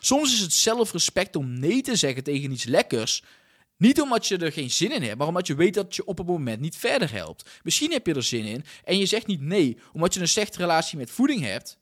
Soms 0.00 0.32
is 0.32 0.40
het 0.40 0.52
zelfrespect 0.52 1.36
om 1.36 1.58
nee 1.58 1.82
te 1.82 1.96
zeggen 1.96 2.22
tegen 2.22 2.52
iets 2.52 2.64
lekkers. 2.64 3.22
Niet 3.76 4.00
omdat 4.00 4.26
je 4.26 4.36
er 4.36 4.52
geen 4.52 4.70
zin 4.70 4.92
in 4.92 5.02
hebt, 5.02 5.18
maar 5.18 5.26
omdat 5.26 5.46
je 5.46 5.54
weet 5.54 5.74
dat 5.74 5.96
je 5.96 6.04
op 6.04 6.18
het 6.18 6.26
moment 6.26 6.60
niet 6.60 6.76
verder 6.76 7.12
helpt. 7.12 7.50
Misschien 7.62 7.92
heb 7.92 8.06
je 8.06 8.14
er 8.14 8.22
zin 8.22 8.44
in 8.44 8.64
en 8.84 8.98
je 8.98 9.06
zegt 9.06 9.26
niet 9.26 9.40
nee 9.40 9.78
omdat 9.92 10.14
je 10.14 10.20
een 10.20 10.28
slechte 10.28 10.58
relatie 10.58 10.98
met 10.98 11.10
voeding 11.10 11.40
hebt 11.42 11.78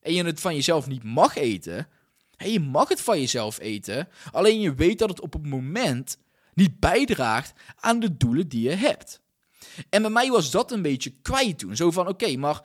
en 0.00 0.14
je 0.14 0.24
het 0.24 0.40
van 0.40 0.54
jezelf 0.54 0.86
niet 0.86 1.02
mag 1.04 1.36
eten. 1.36 1.88
En 2.36 2.50
je 2.52 2.60
mag 2.60 2.88
het 2.88 3.00
van 3.00 3.20
jezelf 3.20 3.58
eten, 3.58 4.08
alleen 4.32 4.60
je 4.60 4.74
weet 4.74 4.98
dat 4.98 5.08
het 5.08 5.20
op 5.20 5.32
het 5.32 5.46
moment 5.46 6.18
niet 6.54 6.80
bijdraagt 6.80 7.52
aan 7.76 8.00
de 8.00 8.16
doelen 8.16 8.48
die 8.48 8.62
je 8.62 8.74
hebt. 8.74 9.20
En 9.88 10.02
bij 10.02 10.10
mij 10.10 10.30
was 10.30 10.50
dat 10.50 10.72
een 10.72 10.82
beetje 10.82 11.14
kwijt 11.22 11.58
toen. 11.58 11.76
Zo 11.76 11.90
van, 11.90 12.08
oké, 12.08 12.36
maar 12.36 12.62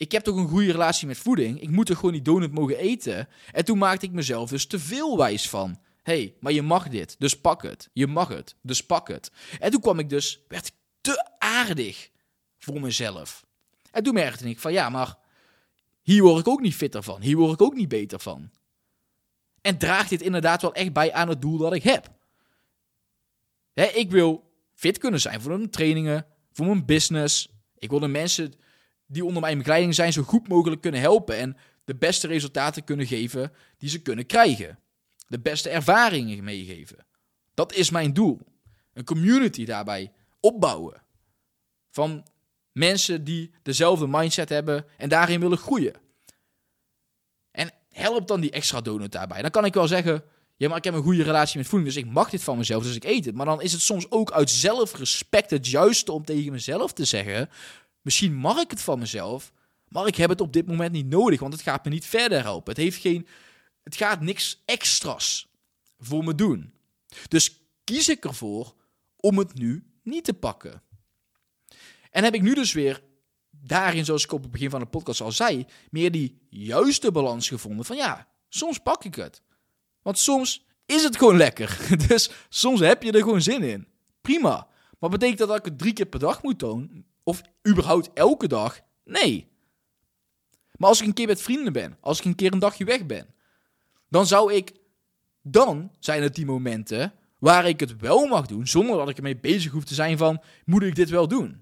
ik 0.00 0.12
heb 0.12 0.22
toch 0.22 0.36
een 0.36 0.48
goede 0.48 0.72
relatie 0.72 1.06
met 1.06 1.16
voeding. 1.16 1.60
Ik 1.60 1.70
moet 1.70 1.86
toch 1.86 1.96
gewoon 1.96 2.12
die 2.12 2.22
donut 2.22 2.52
mogen 2.52 2.78
eten. 2.78 3.28
En 3.52 3.64
toen 3.64 3.78
maakte 3.78 4.06
ik 4.06 4.12
mezelf 4.12 4.50
dus 4.50 4.66
te 4.66 4.78
veel 4.78 5.16
wijs 5.16 5.48
van. 5.48 5.80
hey, 6.02 6.34
maar 6.40 6.52
je 6.52 6.62
mag 6.62 6.88
dit, 6.88 7.16
dus 7.18 7.40
pak 7.40 7.62
het. 7.62 7.90
Je 7.92 8.06
mag 8.06 8.28
het, 8.28 8.54
dus 8.62 8.86
pak 8.86 9.08
het. 9.08 9.30
En 9.58 9.70
toen 9.70 9.80
kwam 9.80 9.98
ik 9.98 10.08
dus, 10.08 10.40
werd 10.48 10.66
ik 10.66 10.72
te 11.00 11.32
aardig 11.38 12.10
voor 12.58 12.80
mezelf. 12.80 13.46
En 13.90 14.02
toen 14.02 14.14
merkte 14.14 14.48
ik 14.48 14.58
van, 14.58 14.72
ja, 14.72 14.88
maar 14.88 15.16
hier 16.02 16.22
word 16.22 16.40
ik 16.40 16.48
ook 16.48 16.60
niet 16.60 16.74
fitter 16.74 17.02
van. 17.02 17.20
Hier 17.20 17.36
word 17.36 17.52
ik 17.52 17.62
ook 17.62 17.74
niet 17.74 17.88
beter 17.88 18.20
van. 18.20 18.50
En 19.60 19.78
draagt 19.78 20.10
dit 20.10 20.22
inderdaad 20.22 20.62
wel 20.62 20.74
echt 20.74 20.92
bij 20.92 21.12
aan 21.12 21.28
het 21.28 21.40
doel 21.40 21.58
dat 21.58 21.72
ik 21.72 21.82
heb. 21.82 22.08
Hè, 23.72 23.84
ik 23.84 24.10
wil 24.10 24.52
fit 24.74 24.98
kunnen 24.98 25.20
zijn 25.20 25.40
voor 25.40 25.56
mijn 25.56 25.70
trainingen, 25.70 26.26
voor 26.52 26.66
mijn 26.66 26.84
business. 26.84 27.48
Ik 27.78 27.90
wil 27.90 28.00
de 28.00 28.08
mensen 28.08 28.54
die 29.12 29.24
onder 29.24 29.42
mijn 29.42 29.58
begeleiding 29.58 29.94
zijn 29.94 30.12
zo 30.12 30.22
goed 30.22 30.48
mogelijk 30.48 30.80
kunnen 30.80 31.00
helpen 31.00 31.36
en 31.36 31.56
de 31.84 31.94
beste 31.94 32.26
resultaten 32.26 32.84
kunnen 32.84 33.06
geven 33.06 33.52
die 33.78 33.88
ze 33.88 34.02
kunnen 34.02 34.26
krijgen. 34.26 34.78
De 35.28 35.40
beste 35.40 35.68
ervaringen 35.68 36.44
meegeven. 36.44 36.96
Dat 37.54 37.72
is 37.72 37.90
mijn 37.90 38.12
doel. 38.12 38.40
Een 38.92 39.04
community 39.04 39.64
daarbij 39.64 40.12
opbouwen. 40.40 41.02
van 41.90 42.26
mensen 42.72 43.24
die 43.24 43.50
dezelfde 43.62 44.06
mindset 44.06 44.48
hebben 44.48 44.86
en 44.96 45.08
daarin 45.08 45.40
willen 45.40 45.58
groeien. 45.58 45.94
En 47.50 47.70
helpt 47.88 48.28
dan 48.28 48.40
die 48.40 48.50
extra 48.50 48.80
donut 48.80 49.12
daarbij. 49.12 49.42
Dan 49.42 49.50
kan 49.50 49.64
ik 49.64 49.74
wel 49.74 49.88
zeggen, 49.88 50.24
ja, 50.56 50.68
maar 50.68 50.76
ik 50.76 50.84
heb 50.84 50.94
een 50.94 51.02
goede 51.02 51.22
relatie 51.22 51.58
met 51.58 51.66
voeding, 51.66 51.92
dus 51.92 52.02
ik 52.02 52.10
mag 52.10 52.30
dit 52.30 52.42
van 52.42 52.58
mezelf, 52.58 52.82
dus 52.82 52.94
ik 52.94 53.04
eet 53.04 53.24
het. 53.24 53.34
Maar 53.34 53.46
dan 53.46 53.62
is 53.62 53.72
het 53.72 53.80
soms 53.80 54.10
ook 54.10 54.32
uit 54.32 54.50
zelfrespect 54.50 55.50
het 55.50 55.66
juiste 55.66 56.12
om 56.12 56.24
tegen 56.24 56.52
mezelf 56.52 56.92
te 56.92 57.04
zeggen, 57.04 57.50
misschien 58.00 58.34
mag 58.34 58.60
ik 58.60 58.70
het 58.70 58.82
van 58.82 58.98
mezelf, 58.98 59.52
maar 59.88 60.06
ik 60.06 60.16
heb 60.16 60.30
het 60.30 60.40
op 60.40 60.52
dit 60.52 60.66
moment 60.66 60.92
niet 60.92 61.06
nodig, 61.06 61.40
want 61.40 61.52
het 61.52 61.62
gaat 61.62 61.84
me 61.84 61.90
niet 61.90 62.06
verder 62.06 62.42
helpen. 62.42 62.72
Het 62.72 62.82
heeft 62.82 63.00
geen, 63.00 63.26
het 63.82 63.96
gaat 63.96 64.20
niks 64.20 64.62
extra's 64.64 65.48
voor 65.98 66.24
me 66.24 66.34
doen. 66.34 66.72
Dus 67.28 67.60
kies 67.84 68.08
ik 68.08 68.24
ervoor 68.24 68.74
om 69.16 69.38
het 69.38 69.54
nu 69.54 69.84
niet 70.02 70.24
te 70.24 70.34
pakken. 70.34 70.82
En 72.10 72.24
heb 72.24 72.34
ik 72.34 72.42
nu 72.42 72.54
dus 72.54 72.72
weer 72.72 73.02
daarin, 73.50 74.04
zoals 74.04 74.24
ik 74.24 74.32
op 74.32 74.42
het 74.42 74.50
begin 74.50 74.70
van 74.70 74.80
de 74.80 74.86
podcast 74.86 75.20
al 75.20 75.32
zei, 75.32 75.66
meer 75.90 76.10
die 76.10 76.46
juiste 76.48 77.12
balans 77.12 77.48
gevonden 77.48 77.84
van 77.84 77.96
ja, 77.96 78.28
soms 78.48 78.78
pak 78.78 79.04
ik 79.04 79.14
het. 79.14 79.42
Want 80.02 80.18
soms 80.18 80.66
is 80.86 81.02
het 81.02 81.16
gewoon 81.16 81.36
lekker. 81.36 81.78
Dus 82.08 82.30
soms 82.48 82.80
heb 82.80 83.02
je 83.02 83.12
er 83.12 83.22
gewoon 83.22 83.42
zin 83.42 83.62
in. 83.62 83.86
Prima. 84.20 84.68
Maar 84.98 85.10
betekent 85.10 85.38
dat 85.38 85.48
dat 85.48 85.58
ik 85.58 85.64
het 85.64 85.78
drie 85.78 85.92
keer 85.92 86.06
per 86.06 86.18
dag 86.18 86.42
moet 86.42 86.58
doen? 86.58 87.06
Of 87.22 87.42
überhaupt 87.68 88.10
elke 88.14 88.48
dag? 88.48 88.80
Nee. 89.04 89.48
Maar 90.72 90.88
als 90.88 91.00
ik 91.00 91.06
een 91.06 91.14
keer 91.14 91.26
met 91.26 91.42
vrienden 91.42 91.72
ben, 91.72 91.96
als 92.00 92.18
ik 92.18 92.24
een 92.24 92.34
keer 92.34 92.52
een 92.52 92.58
dagje 92.58 92.84
weg 92.84 93.06
ben, 93.06 93.34
dan 94.08 94.26
zou 94.26 94.52
ik, 94.52 94.72
dan 95.42 95.92
zijn 95.98 96.22
het 96.22 96.34
die 96.34 96.46
momenten 96.46 97.12
waar 97.38 97.68
ik 97.68 97.80
het 97.80 97.96
wel 97.96 98.26
mag 98.26 98.46
doen, 98.46 98.66
zonder 98.66 98.96
dat 98.96 99.08
ik 99.08 99.16
ermee 99.16 99.36
bezig 99.36 99.72
hoef 99.72 99.84
te 99.84 99.94
zijn 99.94 100.18
van, 100.18 100.42
moet 100.64 100.82
ik 100.82 100.94
dit 100.94 101.10
wel 101.10 101.28
doen? 101.28 101.60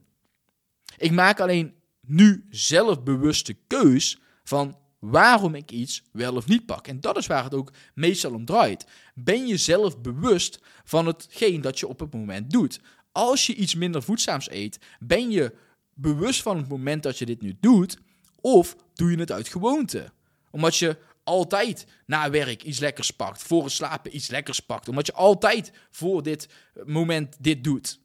Ik 0.97 1.11
maak 1.11 1.41
alleen 1.41 1.75
nu 2.01 2.47
zelfbewuste 2.51 3.57
keus 3.67 4.21
van 4.45 4.77
waarom 4.99 5.55
ik 5.55 5.71
iets 5.71 6.03
wel 6.13 6.37
of 6.37 6.47
niet 6.47 6.67
pak. 6.67 6.87
En 6.87 7.01
dat 7.01 7.17
is 7.17 7.27
waar 7.27 7.45
het 7.45 7.55
ook 7.55 7.73
meestal 7.95 8.35
om 8.35 8.45
draait. 8.45 8.87
Ben 9.15 9.47
je 9.47 9.57
zelf 9.57 10.01
bewust 10.01 10.61
van 10.85 11.07
hetgeen 11.07 11.61
dat 11.61 11.79
je 11.79 11.87
op 11.87 12.01
het 12.01 12.15
moment 12.15 12.51
doet? 12.51 12.81
Als 13.19 13.47
je 13.47 13.55
iets 13.55 13.75
minder 13.75 14.03
voedzaams 14.03 14.51
eet, 14.51 14.79
ben 15.01 15.31
je 15.31 15.55
bewust 15.95 16.43
van 16.43 16.57
het 16.57 16.69
moment 16.69 17.03
dat 17.03 17.19
je 17.19 17.27
dit 17.27 17.41
nu 17.41 17.57
doet, 17.61 17.99
of 18.41 18.77
doe 18.95 19.11
je 19.11 19.19
het 19.19 19.33
uit 19.33 19.49
gewoonte? 19.49 20.13
Omdat 20.51 20.77
je 20.77 20.97
altijd 21.25 21.87
na 22.07 22.31
werk 22.31 22.63
iets 22.63 22.79
lekkers 22.79 23.11
pakt, 23.11 23.43
voor 23.43 23.65
het 23.65 23.73
slapen 23.73 24.17
iets 24.17 24.29
lekkers 24.29 24.61
pakt, 24.61 24.89
omdat 24.89 25.07
je 25.07 25.13
altijd 25.13 25.73
voor 25.91 26.23
dit 26.23 26.49
moment 26.85 27.37
dit 27.41 27.65
doet. 27.65 28.01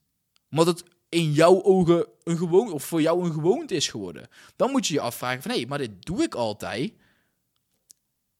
Omdat 0.50 0.67
het 0.67 0.84
in 1.10 1.32
jouw 1.32 1.63
ogen 1.63 2.08
een 2.24 2.38
gewoonte, 2.38 2.74
of 2.74 2.84
voor 2.84 3.01
jou 3.01 3.25
een 3.25 3.34
gewoonte 3.34 3.75
is 3.75 3.88
geworden. 3.88 4.27
Dan 4.55 4.72
moet 4.72 4.88
je 4.88 4.93
je 4.93 5.00
afvragen 5.00 5.41
van, 5.41 5.51
hé, 5.51 5.58
hey, 5.58 5.65
maar 5.65 5.77
dit 5.77 6.05
doe 6.05 6.24
ik 6.24 6.36
altijd. 6.36 6.93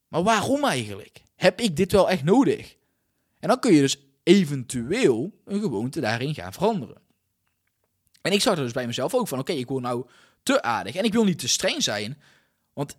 Maar 0.08 0.22
waarom 0.22 0.64
eigenlijk? 0.64 1.22
Heb 1.34 1.60
ik 1.60 1.76
dit 1.76 1.92
wel 1.92 2.10
echt 2.10 2.24
nodig? 2.24 2.76
En 3.38 3.48
dan 3.48 3.60
kun 3.60 3.72
je 3.72 3.80
dus 3.80 3.98
eventueel 4.24 5.40
een 5.44 5.60
gewoonte 5.60 6.00
daarin 6.00 6.34
gaan 6.34 6.52
veranderen. 6.52 7.02
En 8.22 8.32
ik 8.32 8.40
zag 8.40 8.56
er 8.56 8.62
dus 8.62 8.72
bij 8.72 8.86
mezelf 8.86 9.14
ook 9.14 9.28
van, 9.28 9.38
oké, 9.38 9.52
ik 9.52 9.68
word 9.68 9.82
nou 9.82 10.06
te 10.42 10.62
aardig. 10.62 10.94
En 10.94 11.04
ik 11.04 11.12
wil 11.12 11.24
niet 11.24 11.38
te 11.38 11.48
streng 11.48 11.82
zijn, 11.82 12.20
want 12.72 12.96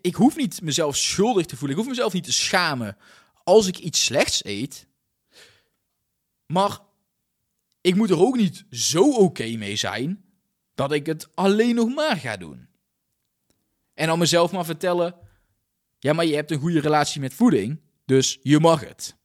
ik 0.00 0.14
hoef 0.14 0.36
niet 0.36 0.62
mezelf 0.62 0.96
schuldig 0.96 1.46
te 1.46 1.56
voelen. 1.56 1.76
Ik 1.76 1.82
hoef 1.82 1.92
mezelf 1.92 2.12
niet 2.12 2.24
te 2.24 2.32
schamen 2.32 2.96
als 3.44 3.66
ik 3.66 3.78
iets 3.78 4.04
slechts 4.04 4.44
eet. 4.44 4.86
Maar 6.46 6.78
ik 7.80 7.94
moet 7.94 8.10
er 8.10 8.20
ook 8.20 8.36
niet 8.36 8.64
zo 8.70 9.10
oké 9.10 9.56
mee 9.56 9.76
zijn 9.76 10.24
dat 10.74 10.92
ik 10.92 11.06
het 11.06 11.28
alleen 11.34 11.74
nog 11.74 11.94
maar 11.94 12.16
ga 12.16 12.36
doen. 12.36 12.68
En 13.94 14.06
dan 14.06 14.18
mezelf 14.18 14.52
maar 14.52 14.64
vertellen: 14.64 15.14
ja, 15.98 16.12
maar 16.12 16.26
je 16.26 16.34
hebt 16.34 16.50
een 16.50 16.60
goede 16.60 16.80
relatie 16.80 17.20
met 17.20 17.34
voeding, 17.34 17.80
dus 18.04 18.38
je 18.42 18.60
mag 18.60 18.80
het. 18.80 19.16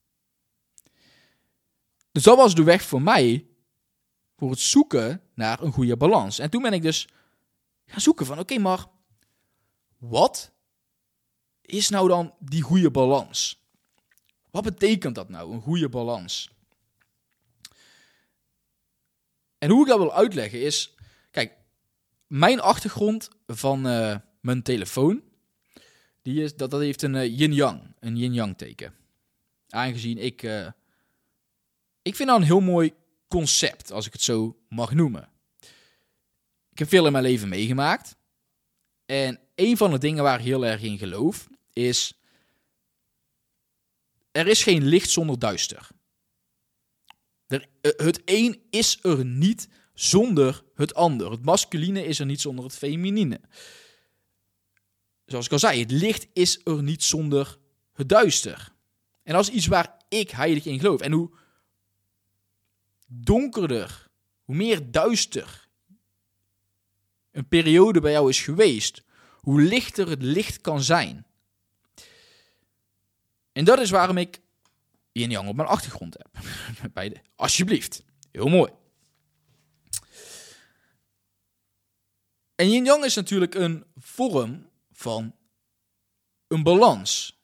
Dus 2.20 2.28
dat 2.28 2.38
was 2.38 2.56
de 2.56 2.64
weg 2.64 2.82
voor 2.82 3.02
mij 3.02 3.48
voor 4.36 4.50
het 4.50 4.60
zoeken 4.60 5.22
naar 5.34 5.62
een 5.62 5.72
goede 5.72 5.98
balans. 5.98 6.40
En 6.40 6.50
toen 6.50 6.62
ben 6.62 6.74
ik 6.74 6.82
dus 6.82 7.08
gaan 7.86 8.02
zoeken 8.02 8.26
van: 8.26 8.40
oké, 8.40 8.58
maar 8.58 8.86
wat 9.98 10.52
is 11.62 11.90
nou 11.90 12.08
dan 12.08 12.34
die 12.40 12.62
goede 12.62 12.92
balans? 12.92 13.64
Wat 14.52 14.64
betekent 14.64 15.16
dat 15.16 15.30
nou, 15.30 15.54
een 15.54 15.62
goede 15.62 15.90
balans? 15.90 16.50
En 19.58 19.70
hoe 19.70 19.82
ik 19.82 19.88
dat 19.88 19.98
wil 19.98 20.14
uitleggen 20.14 20.62
is, 20.62 20.96
kijk, 21.32 21.54
mijn 22.28 22.60
achtergrond 22.60 23.30
van 23.48 23.88
uh, 23.88 24.16
mijn 24.42 24.64
telefoon, 24.64 25.24
die 26.22 26.44
is, 26.44 26.56
dat, 26.56 26.72
dat 26.72 26.80
heeft 26.80 27.02
een 27.02 27.14
uh, 27.14 27.38
yin-yang, 27.38 27.82
een 28.00 28.18
yin-yang 28.18 28.58
teken. 28.58 28.96
Aangezien 29.70 30.18
ik, 30.18 30.44
uh, 30.44 30.68
ik 32.02 32.16
vind 32.16 32.30
dat 32.30 32.38
een 32.38 32.46
heel 32.46 32.60
mooi 32.60 32.94
concept, 33.28 33.92
als 33.92 34.06
ik 34.06 34.14
het 34.14 34.22
zo 34.22 34.60
mag 34.70 34.94
noemen. 34.94 35.30
Ik 36.72 36.80
heb 36.80 36.88
veel 36.88 37.06
in 37.06 37.12
mijn 37.12 37.24
leven 37.24 37.50
meegemaakt. 37.50 38.16
En 39.06 39.40
een 39.56 39.78
van 39.78 39.92
de 39.92 39.98
dingen 39.98 40.24
waar 40.24 40.40
ik 40.40 40.46
heel 40.46 40.66
erg 40.66 40.82
in 40.82 40.98
geloof, 40.98 41.48
is, 41.74 42.22
er 44.32 44.48
is 44.48 44.64
geen 44.64 44.84
licht 44.84 45.10
zonder 45.10 45.40
duister. 45.40 45.88
Er, 47.48 47.68
eh, 47.82 47.92
het 48.06 48.22
een 48.26 48.62
is 48.70 49.00
er 49.02 49.26
niet 49.26 49.70
zonder 49.94 50.64
het 50.76 50.94
ander. 50.94 51.32
Het 51.32 51.46
masculine 51.46 52.06
is 52.06 52.20
er 52.20 52.26
niet 52.26 52.42
zonder 52.42 52.64
het 52.66 52.76
feminine. 52.76 53.42
Zoals 55.26 55.46
ik 55.46 55.52
al 55.52 55.60
zei, 55.60 55.80
het 55.80 55.92
licht 55.92 56.28
is 56.34 56.62
er 56.64 56.84
niet 56.84 57.04
zonder 57.04 57.58
het 57.94 58.10
duister. 58.10 58.72
En 59.24 59.34
dat 59.34 59.48
is 59.48 59.54
iets 59.54 59.68
waar 59.68 59.98
ik 60.10 60.32
heilig 60.32 60.66
in 60.66 60.80
geloof. 60.80 61.02
En 61.02 61.12
hoe 61.12 61.32
donkerder, 63.12 64.10
hoe 64.44 64.56
meer 64.56 64.92
duister 64.92 65.68
een 67.32 67.48
periode 67.48 68.00
bij 68.00 68.12
jou 68.12 68.30
is 68.30 68.42
geweest, 68.42 69.04
hoe 69.40 69.62
lichter 69.62 70.10
het 70.10 70.22
licht 70.22 70.62
kan 70.62 70.84
zijn. 70.84 71.26
En 73.52 73.66
dat 73.66 73.80
is 73.80 73.90
waarom 73.90 74.18
ik 74.18 74.40
yin 75.12 75.30
yang 75.30 75.48
op 75.48 75.56
mijn 75.56 75.68
achtergrond 75.68 76.18
heb. 76.18 76.44
Bij 76.94 77.10
de, 77.10 77.20
alsjeblieft. 77.36 78.04
Heel 78.32 78.48
mooi. 78.48 78.72
En 82.56 82.70
yin 82.70 82.86
yang 82.86 83.04
is 83.04 83.16
natuurlijk 83.16 83.56
een 83.56 83.86
vorm 83.98 84.70
van 84.92 85.36
een 86.48 86.64
balans. 86.64 87.40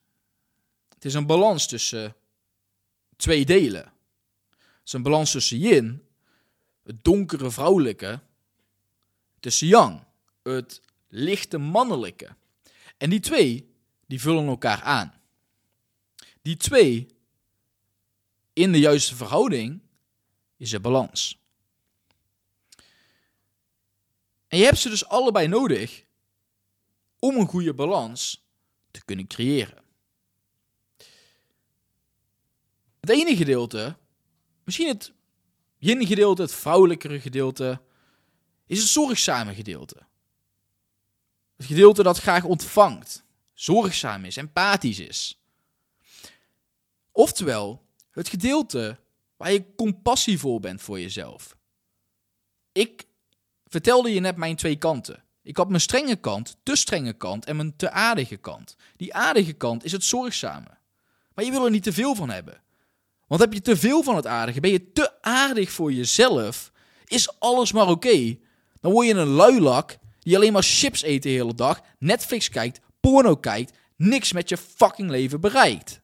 Het 0.94 1.04
is 1.04 1.14
een 1.14 1.26
balans 1.26 1.66
tussen 1.66 2.16
twee 3.16 3.44
delen. 3.44 3.92
Een 4.92 5.02
balans 5.02 5.30
tussen 5.30 5.58
yin, 5.58 6.02
het 6.82 7.04
donkere 7.04 7.50
vrouwelijke, 7.50 8.20
tussen 9.40 9.66
yang, 9.66 10.04
het 10.42 10.80
lichte 11.08 11.58
mannelijke. 11.58 12.36
En 12.96 13.10
die 13.10 13.20
twee, 13.20 13.74
die 14.06 14.20
vullen 14.20 14.46
elkaar 14.46 14.82
aan. 14.82 15.14
Die 16.42 16.56
twee 16.56 17.06
in 18.52 18.72
de 18.72 18.78
juiste 18.78 19.16
verhouding 19.16 19.80
is 20.56 20.72
er 20.72 20.80
balans. 20.80 21.38
En 24.48 24.58
je 24.58 24.64
hebt 24.64 24.78
ze 24.78 24.88
dus 24.88 25.06
allebei 25.06 25.48
nodig 25.48 26.04
om 27.18 27.36
een 27.36 27.46
goede 27.46 27.74
balans 27.74 28.44
te 28.90 29.04
kunnen 29.04 29.26
creëren. 29.26 29.84
Het 33.00 33.10
ene 33.10 33.36
gedeelte, 33.36 33.96
misschien 34.66 34.88
het 34.88 35.12
yin 35.76 36.06
gedeelte, 36.06 36.42
het 36.42 36.54
vrouwelijkere 36.54 37.20
gedeelte, 37.20 37.80
is 38.66 38.78
het 38.78 38.88
zorgzame 38.88 39.54
gedeelte. 39.54 39.96
Het 41.56 41.66
gedeelte 41.66 42.02
dat 42.02 42.18
graag 42.18 42.44
ontvangt, 42.44 43.24
zorgzaam 43.52 44.24
is, 44.24 44.36
empathisch 44.36 44.98
is. 44.98 45.40
Oftewel, 47.12 47.86
het 48.10 48.28
gedeelte 48.28 48.98
waar 49.36 49.52
je 49.52 49.74
compassievol 49.76 50.60
bent 50.60 50.82
voor 50.82 51.00
jezelf. 51.00 51.56
Ik 52.72 53.06
vertelde 53.66 54.14
je 54.14 54.20
net 54.20 54.36
mijn 54.36 54.56
twee 54.56 54.76
kanten. 54.76 55.24
Ik 55.42 55.56
had 55.56 55.68
mijn 55.68 55.80
strenge 55.80 56.16
kant, 56.16 56.56
te 56.62 56.76
strenge 56.76 57.12
kant 57.12 57.44
en 57.44 57.56
mijn 57.56 57.76
te 57.76 57.90
aardige 57.90 58.36
kant. 58.36 58.76
Die 58.96 59.14
aardige 59.14 59.52
kant 59.52 59.84
is 59.84 59.92
het 59.92 60.04
zorgzame. 60.04 60.78
Maar 61.34 61.44
je 61.44 61.50
wil 61.50 61.64
er 61.64 61.70
niet 61.70 61.82
te 61.82 61.92
veel 61.92 62.14
van 62.14 62.30
hebben. 62.30 62.62
Want 63.26 63.40
heb 63.40 63.52
je 63.52 63.60
te 63.60 63.76
veel 63.76 64.02
van 64.02 64.16
het 64.16 64.26
aardige, 64.26 64.60
ben 64.60 64.70
je 64.70 64.92
te 64.92 65.22
aardig 65.22 65.70
voor 65.70 65.92
jezelf, 65.92 66.72
is 67.06 67.40
alles 67.40 67.72
maar 67.72 67.88
oké. 67.88 68.38
Dan 68.80 68.92
word 68.92 69.06
je 69.06 69.14
een 69.14 69.26
luilak 69.26 69.98
die 70.20 70.36
alleen 70.36 70.52
maar 70.52 70.62
chips 70.62 71.02
eet 71.02 71.22
de 71.22 71.28
hele 71.28 71.54
dag, 71.54 71.80
Netflix 71.98 72.48
kijkt, 72.48 72.80
porno 73.00 73.36
kijkt, 73.36 73.72
niks 73.96 74.32
met 74.32 74.48
je 74.48 74.56
fucking 74.56 75.10
leven 75.10 75.40
bereikt. 75.40 76.00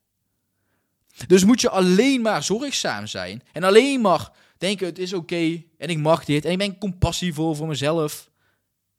Dus 1.27 1.45
moet 1.45 1.61
je 1.61 1.71
alleen 1.71 2.21
maar 2.21 2.43
zorgzaam 2.43 3.07
zijn 3.07 3.43
en 3.53 3.63
alleen 3.63 4.01
maar 4.01 4.31
denken 4.59 4.87
het 4.87 4.99
is 4.99 5.13
oké 5.13 5.63
en 5.79 5.89
ik 5.89 5.99
mag 5.99 6.25
dit 6.25 6.45
en 6.45 6.51
ik 6.51 6.59
ben 6.59 6.79
compassievol 6.79 7.55
voor 7.55 7.67
mezelf. 7.67 8.31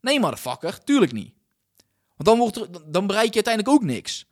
Nee, 0.01 0.19
motherfucker, 0.19 0.83
tuurlijk 0.83 1.11
niet. 1.11 1.33
Want 2.15 2.29
dan, 2.29 2.37
wordt 2.37 2.55
er, 2.55 2.91
dan 2.91 3.07
bereik 3.07 3.27
je 3.27 3.43
uiteindelijk 3.43 3.75
ook 3.75 3.83
niks. 3.83 4.25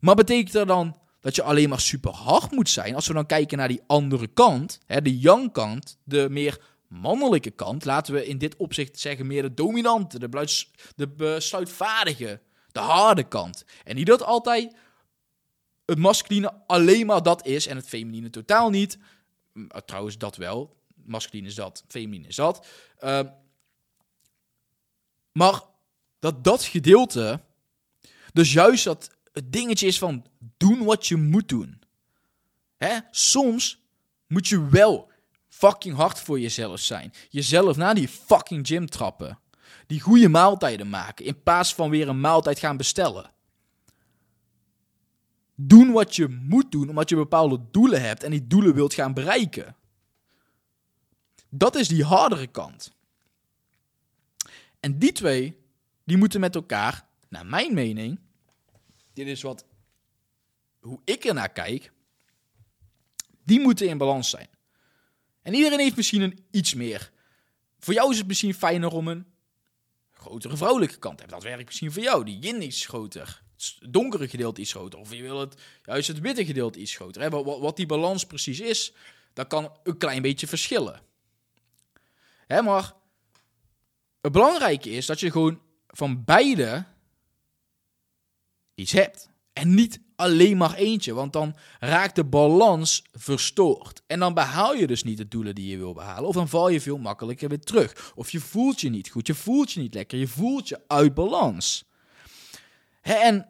Maar 0.00 0.14
betekent 0.14 0.52
dat 0.52 0.66
dan 0.66 0.96
dat 1.22 1.34
je 1.34 1.42
alleen 1.42 1.68
maar 1.68 1.80
super 1.80 2.10
hard 2.10 2.50
moet 2.50 2.68
zijn? 2.68 2.94
Als 2.94 3.06
we 3.06 3.14
dan 3.14 3.26
kijken 3.26 3.58
naar 3.58 3.68
die 3.68 3.82
andere 3.86 4.26
kant, 4.26 4.78
hè, 4.86 5.02
de 5.02 5.18
young 5.18 5.52
kant, 5.52 5.98
de 6.04 6.26
meer 6.30 6.60
mannelijke 6.88 7.50
kant, 7.50 7.84
laten 7.84 8.14
we 8.14 8.26
in 8.26 8.38
dit 8.38 8.56
opzicht 8.56 9.00
zeggen 9.00 9.26
meer 9.26 9.42
de 9.42 9.54
dominante, 9.54 10.18
de, 10.18 10.56
de 10.96 11.08
besluitvaardige, 11.08 12.40
de 12.72 12.80
harde 12.80 13.22
kant. 13.22 13.64
En 13.84 13.96
niet 13.96 14.06
dat 14.06 14.22
altijd 14.22 14.76
het 15.84 15.98
masculine 15.98 16.52
alleen 16.66 17.06
maar 17.06 17.22
dat 17.22 17.46
is 17.46 17.66
en 17.66 17.76
het 17.76 17.88
feminine 17.88 18.30
totaal 18.30 18.70
niet. 18.70 18.98
Trouwens, 19.84 20.18
dat 20.18 20.36
wel. 20.36 20.76
Masculine 20.94 21.48
is 21.48 21.54
dat, 21.54 21.84
feminine 21.88 22.28
is 22.28 22.36
dat. 22.36 22.66
Uh, 23.00 23.20
maar 25.32 25.60
dat 26.18 26.44
dat 26.44 26.64
gedeelte, 26.64 27.40
dus 28.32 28.52
juist 28.52 28.84
dat 28.84 29.10
het 29.32 29.52
dingetje 29.52 29.86
is 29.86 29.98
van 29.98 30.26
doen 30.56 30.84
wat 30.84 31.06
je 31.06 31.16
moet 31.16 31.48
doen. 31.48 31.80
Hè? 32.76 32.98
Soms 33.10 33.82
moet 34.26 34.48
je 34.48 34.68
wel 34.68 35.10
fucking 35.48 35.96
hard 35.96 36.20
voor 36.20 36.40
jezelf 36.40 36.80
zijn. 36.80 37.12
Jezelf 37.28 37.76
naar 37.76 37.94
die 37.94 38.08
fucking 38.08 38.66
gym 38.66 38.86
trappen. 38.86 39.38
Die 39.86 40.00
goede 40.00 40.28
maaltijden 40.28 40.88
maken 40.88 41.24
in 41.24 41.42
plaats 41.42 41.74
van 41.74 41.90
weer 41.90 42.08
een 42.08 42.20
maaltijd 42.20 42.58
gaan 42.58 42.76
bestellen. 42.76 43.30
Doen 45.54 45.92
wat 45.92 46.16
je 46.16 46.28
moet 46.28 46.72
doen 46.72 46.88
omdat 46.88 47.08
je 47.08 47.16
bepaalde 47.16 47.60
doelen 47.70 48.02
hebt 48.02 48.22
en 48.22 48.30
die 48.30 48.46
doelen 48.46 48.74
wilt 48.74 48.94
gaan 48.94 49.14
bereiken. 49.14 49.76
Dat 51.48 51.74
is 51.74 51.88
die 51.88 52.04
hardere 52.04 52.46
kant. 52.46 52.92
En 54.80 54.98
die 54.98 55.12
twee, 55.12 55.56
die 56.04 56.16
moeten 56.16 56.40
met 56.40 56.54
elkaar, 56.54 57.06
naar 57.28 57.46
mijn 57.46 57.74
mening, 57.74 58.20
dit 59.12 59.26
is 59.26 59.42
wat, 59.42 59.64
hoe 60.80 61.00
ik 61.04 61.24
ernaar 61.24 61.52
kijk, 61.52 61.92
die 63.44 63.60
moeten 63.60 63.88
in 63.88 63.98
balans 63.98 64.30
zijn. 64.30 64.48
En 65.42 65.54
iedereen 65.54 65.78
heeft 65.78 65.96
misschien 65.96 66.20
een 66.20 66.44
iets 66.50 66.74
meer. 66.74 67.12
Voor 67.78 67.94
jou 67.94 68.10
is 68.10 68.18
het 68.18 68.26
misschien 68.26 68.54
fijner 68.54 68.92
om 68.92 69.08
een 69.08 69.26
grotere 70.10 70.56
vrouwelijke 70.56 70.98
kant 70.98 71.16
te 71.16 71.22
hebben. 71.22 71.40
Dat 71.40 71.50
werkt 71.50 71.66
misschien 71.66 71.92
voor 71.92 72.02
jou. 72.02 72.24
Die 72.24 72.38
yin 72.38 72.62
is 72.62 72.86
groter. 72.86 73.42
Het 73.56 73.92
donkere 73.92 74.28
gedeelte 74.28 74.60
is 74.60 74.72
groter. 74.72 74.98
Of 74.98 75.12
je 75.12 75.22
wil 75.22 75.40
het, 75.40 75.60
juist 75.82 76.08
het 76.08 76.20
witte 76.20 76.44
gedeelte 76.44 76.80
is 76.80 76.96
groter. 76.96 77.30
Wat, 77.30 77.58
wat 77.58 77.76
die 77.76 77.86
balans 77.86 78.26
precies 78.26 78.60
is, 78.60 78.92
dat 79.32 79.46
kan 79.46 79.76
een 79.82 79.98
klein 79.98 80.22
beetje 80.22 80.46
verschillen. 80.46 81.00
Hè, 82.46 82.62
maar 82.62 82.92
het 84.20 84.32
belangrijke 84.32 84.90
is 84.90 85.06
dat 85.06 85.20
je 85.20 85.30
gewoon 85.30 85.60
van 85.86 86.24
beide 86.24 86.84
iets 88.82 88.92
hebt. 88.92 89.30
En 89.52 89.74
niet 89.74 90.00
alleen 90.16 90.56
maar 90.56 90.74
eentje, 90.74 91.14
want 91.14 91.32
dan 91.32 91.56
raakt 91.78 92.14
de 92.14 92.24
balans 92.24 93.04
verstoord. 93.12 94.02
En 94.06 94.18
dan 94.18 94.34
behaal 94.34 94.74
je 94.74 94.86
dus 94.86 95.04
niet 95.04 95.16
de 95.16 95.28
doelen 95.28 95.54
die 95.54 95.70
je 95.70 95.76
wil 95.76 95.92
behalen. 95.92 96.28
Of 96.28 96.34
dan 96.34 96.48
val 96.48 96.68
je 96.68 96.80
veel 96.80 96.98
makkelijker 96.98 97.48
weer 97.48 97.60
terug. 97.60 98.12
Of 98.14 98.30
je 98.30 98.40
voelt 98.40 98.80
je 98.80 98.88
niet 98.88 99.08
goed, 99.10 99.26
je 99.26 99.34
voelt 99.34 99.72
je 99.72 99.80
niet 99.80 99.94
lekker, 99.94 100.18
je 100.18 100.28
voelt 100.28 100.68
je 100.68 100.80
uit 100.86 101.14
balans. 101.14 101.84
en 103.02 103.48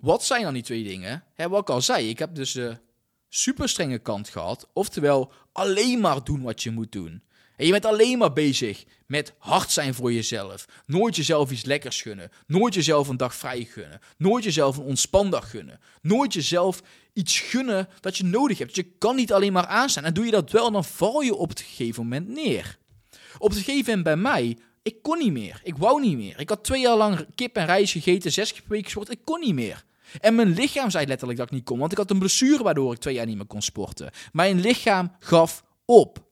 wat 0.00 0.24
zijn 0.24 0.42
dan 0.42 0.52
die 0.52 0.62
twee 0.62 0.84
dingen? 0.84 1.24
wat 1.36 1.60
ik 1.60 1.70
al 1.70 1.82
zei, 1.82 2.08
ik 2.08 2.18
heb 2.18 2.34
dus 2.34 2.52
de 2.52 2.78
super 3.28 3.68
strenge 3.68 3.98
kant 3.98 4.28
gehad. 4.28 4.68
Oftewel, 4.72 5.32
alleen 5.52 6.00
maar 6.00 6.24
doen 6.24 6.42
wat 6.42 6.62
je 6.62 6.70
moet 6.70 6.92
doen. 6.92 7.22
En 7.58 7.66
je 7.66 7.72
bent 7.72 7.84
alleen 7.84 8.18
maar 8.18 8.32
bezig 8.32 8.84
met 9.06 9.34
hard 9.38 9.70
zijn 9.70 9.94
voor 9.94 10.12
jezelf. 10.12 10.64
Nooit 10.86 11.16
jezelf 11.16 11.50
iets 11.50 11.64
lekkers 11.64 12.02
gunnen. 12.02 12.30
Nooit 12.46 12.74
jezelf 12.74 13.08
een 13.08 13.16
dag 13.16 13.34
vrij 13.34 13.64
gunnen. 13.64 14.00
Nooit 14.16 14.44
jezelf 14.44 14.76
een 14.76 14.84
ontspandag 14.84 15.50
gunnen. 15.50 15.80
Nooit 16.02 16.32
jezelf 16.32 16.82
iets 17.12 17.40
gunnen 17.40 17.88
dat 18.00 18.16
je 18.16 18.24
nodig 18.24 18.58
hebt. 18.58 18.74
Je 18.74 18.82
kan 18.82 19.16
niet 19.16 19.32
alleen 19.32 19.52
maar 19.52 19.66
aanstaan. 19.66 20.04
En 20.04 20.14
doe 20.14 20.24
je 20.24 20.30
dat 20.30 20.50
wel, 20.50 20.70
dan 20.70 20.84
val 20.84 21.20
je 21.20 21.34
op 21.34 21.48
het 21.48 21.60
gegeven 21.60 22.02
moment 22.02 22.28
neer. 22.28 22.78
Op 23.38 23.50
het 23.50 23.58
gegeven 23.58 23.84
moment 23.86 24.04
bij 24.04 24.16
mij, 24.16 24.58
ik 24.82 25.02
kon 25.02 25.18
niet 25.18 25.32
meer. 25.32 25.60
Ik 25.62 25.76
wou 25.76 26.00
niet 26.00 26.16
meer. 26.16 26.40
Ik 26.40 26.48
had 26.48 26.64
twee 26.64 26.80
jaar 26.80 26.96
lang 26.96 27.26
kip 27.34 27.56
en 27.56 27.66
rijst 27.66 27.92
gegeten, 27.92 28.32
zes 28.32 28.52
keer 28.52 28.62
per 28.62 28.70
week 28.70 28.84
gesport. 28.84 29.10
Ik 29.10 29.20
kon 29.24 29.40
niet 29.40 29.54
meer. 29.54 29.84
En 30.20 30.34
mijn 30.34 30.54
lichaam 30.54 30.90
zei 30.90 31.06
letterlijk 31.06 31.38
dat 31.38 31.48
ik 31.48 31.54
niet 31.54 31.64
kon, 31.64 31.78
want 31.78 31.92
ik 31.92 31.98
had 31.98 32.10
een 32.10 32.18
blessure 32.18 32.62
waardoor 32.62 32.92
ik 32.92 32.98
twee 32.98 33.14
jaar 33.14 33.26
niet 33.26 33.36
meer 33.36 33.46
kon 33.46 33.62
sporten. 33.62 34.10
Mijn 34.32 34.60
lichaam 34.60 35.12
gaf 35.18 35.64
op. 35.84 36.27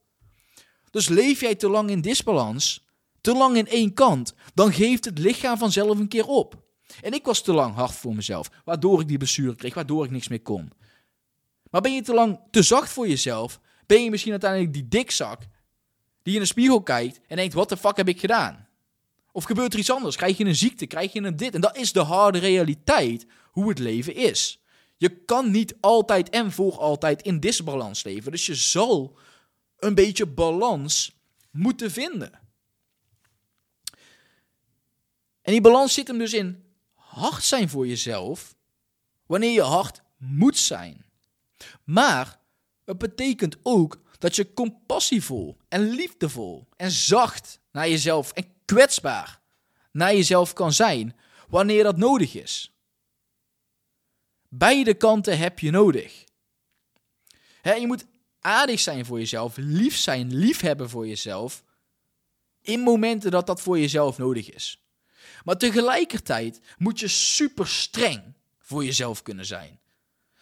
Dus 0.97 1.07
leef 1.07 1.39
jij 1.39 1.55
te 1.55 1.69
lang 1.69 1.89
in 1.89 2.01
disbalans, 2.01 2.85
te 3.21 3.33
lang 3.33 3.57
in 3.57 3.67
één 3.67 3.93
kant, 3.93 4.33
dan 4.53 4.73
geeft 4.73 5.05
het 5.05 5.19
lichaam 5.19 5.57
vanzelf 5.57 5.99
een 5.99 6.07
keer 6.07 6.25
op. 6.25 6.55
En 7.01 7.13
ik 7.13 7.25
was 7.25 7.41
te 7.41 7.53
lang 7.53 7.75
hard 7.75 7.91
voor 7.91 8.15
mezelf, 8.15 8.49
waardoor 8.65 9.01
ik 9.01 9.07
die 9.07 9.17
blessure 9.17 9.55
kreeg, 9.55 9.73
waardoor 9.73 10.05
ik 10.05 10.11
niks 10.11 10.27
meer 10.27 10.41
kon. 10.41 10.71
Maar 11.69 11.81
ben 11.81 11.93
je 11.93 12.01
te 12.01 12.13
lang 12.13 12.39
te 12.51 12.61
zacht 12.61 12.89
voor 12.89 13.07
jezelf, 13.07 13.59
ben 13.85 14.03
je 14.03 14.09
misschien 14.09 14.31
uiteindelijk 14.31 14.73
die 14.73 14.87
dikzak 14.87 15.41
die 16.23 16.33
in 16.33 16.39
de 16.39 16.45
spiegel 16.45 16.81
kijkt 16.81 17.19
en 17.27 17.35
denkt: 17.35 17.53
wat 17.53 17.69
de 17.69 17.77
fuck 17.77 17.97
heb 17.97 18.07
ik 18.07 18.19
gedaan? 18.19 18.67
Of 19.31 19.43
gebeurt 19.43 19.73
er 19.73 19.79
iets 19.79 19.91
anders? 19.91 20.15
Krijg 20.15 20.37
je 20.37 20.45
een 20.45 20.55
ziekte? 20.55 20.85
Krijg 20.85 21.13
je 21.13 21.21
een 21.21 21.35
dit? 21.35 21.53
En 21.53 21.61
dat 21.61 21.77
is 21.77 21.91
de 21.91 22.03
harde 22.03 22.37
realiteit 22.37 23.25
hoe 23.51 23.69
het 23.69 23.79
leven 23.79 24.15
is. 24.15 24.61
Je 24.95 25.09
kan 25.09 25.51
niet 25.51 25.75
altijd 25.79 26.29
en 26.29 26.51
voor 26.51 26.77
altijd 26.77 27.21
in 27.21 27.39
disbalans 27.39 28.03
leven. 28.03 28.31
Dus 28.31 28.45
je 28.45 28.55
zal 28.55 29.17
een 29.77 29.95
beetje 29.95 30.25
balans 30.25 31.15
moeten 31.51 31.91
vinden. 31.91 32.39
En 35.41 35.53
die 35.53 35.61
balans 35.61 35.93
zit 35.93 36.07
hem 36.07 36.17
dus 36.17 36.33
in 36.33 36.63
hard 36.93 37.43
zijn 37.43 37.69
voor 37.69 37.87
jezelf, 37.87 38.55
wanneer 39.25 39.51
je 39.51 39.61
hard 39.61 40.01
moet 40.17 40.57
zijn. 40.57 41.05
Maar 41.83 42.39
het 42.85 42.97
betekent 42.97 43.57
ook 43.63 44.01
dat 44.17 44.35
je 44.35 44.53
compassievol 44.53 45.57
en 45.67 45.89
liefdevol 45.89 46.67
en 46.75 46.91
zacht 46.91 47.59
naar 47.71 47.89
jezelf 47.89 48.31
en 48.31 48.53
kwetsbaar 48.65 49.41
naar 49.91 50.13
jezelf 50.13 50.53
kan 50.53 50.73
zijn 50.73 51.15
wanneer 51.47 51.83
dat 51.83 51.97
nodig 51.97 52.33
is. 52.35 52.71
Beide 54.49 54.93
kanten 54.93 55.37
heb 55.37 55.59
je 55.59 55.71
nodig. 55.71 56.23
je 57.63 57.87
moet 57.87 58.05
aardig 58.47 58.79
zijn 58.79 59.05
voor 59.05 59.19
jezelf, 59.19 59.57
lief 59.57 59.97
zijn, 59.97 60.35
lief 60.35 60.59
hebben 60.59 60.89
voor 60.89 61.07
jezelf, 61.07 61.63
in 62.61 62.79
momenten 62.79 63.31
dat 63.31 63.47
dat 63.47 63.61
voor 63.61 63.79
jezelf 63.79 64.17
nodig 64.17 64.51
is. 64.51 64.81
Maar 65.43 65.57
tegelijkertijd 65.57 66.61
moet 66.77 66.99
je 66.99 67.07
super 67.07 67.67
streng 67.67 68.33
voor 68.59 68.85
jezelf 68.85 69.21
kunnen 69.21 69.45
zijn. 69.45 69.79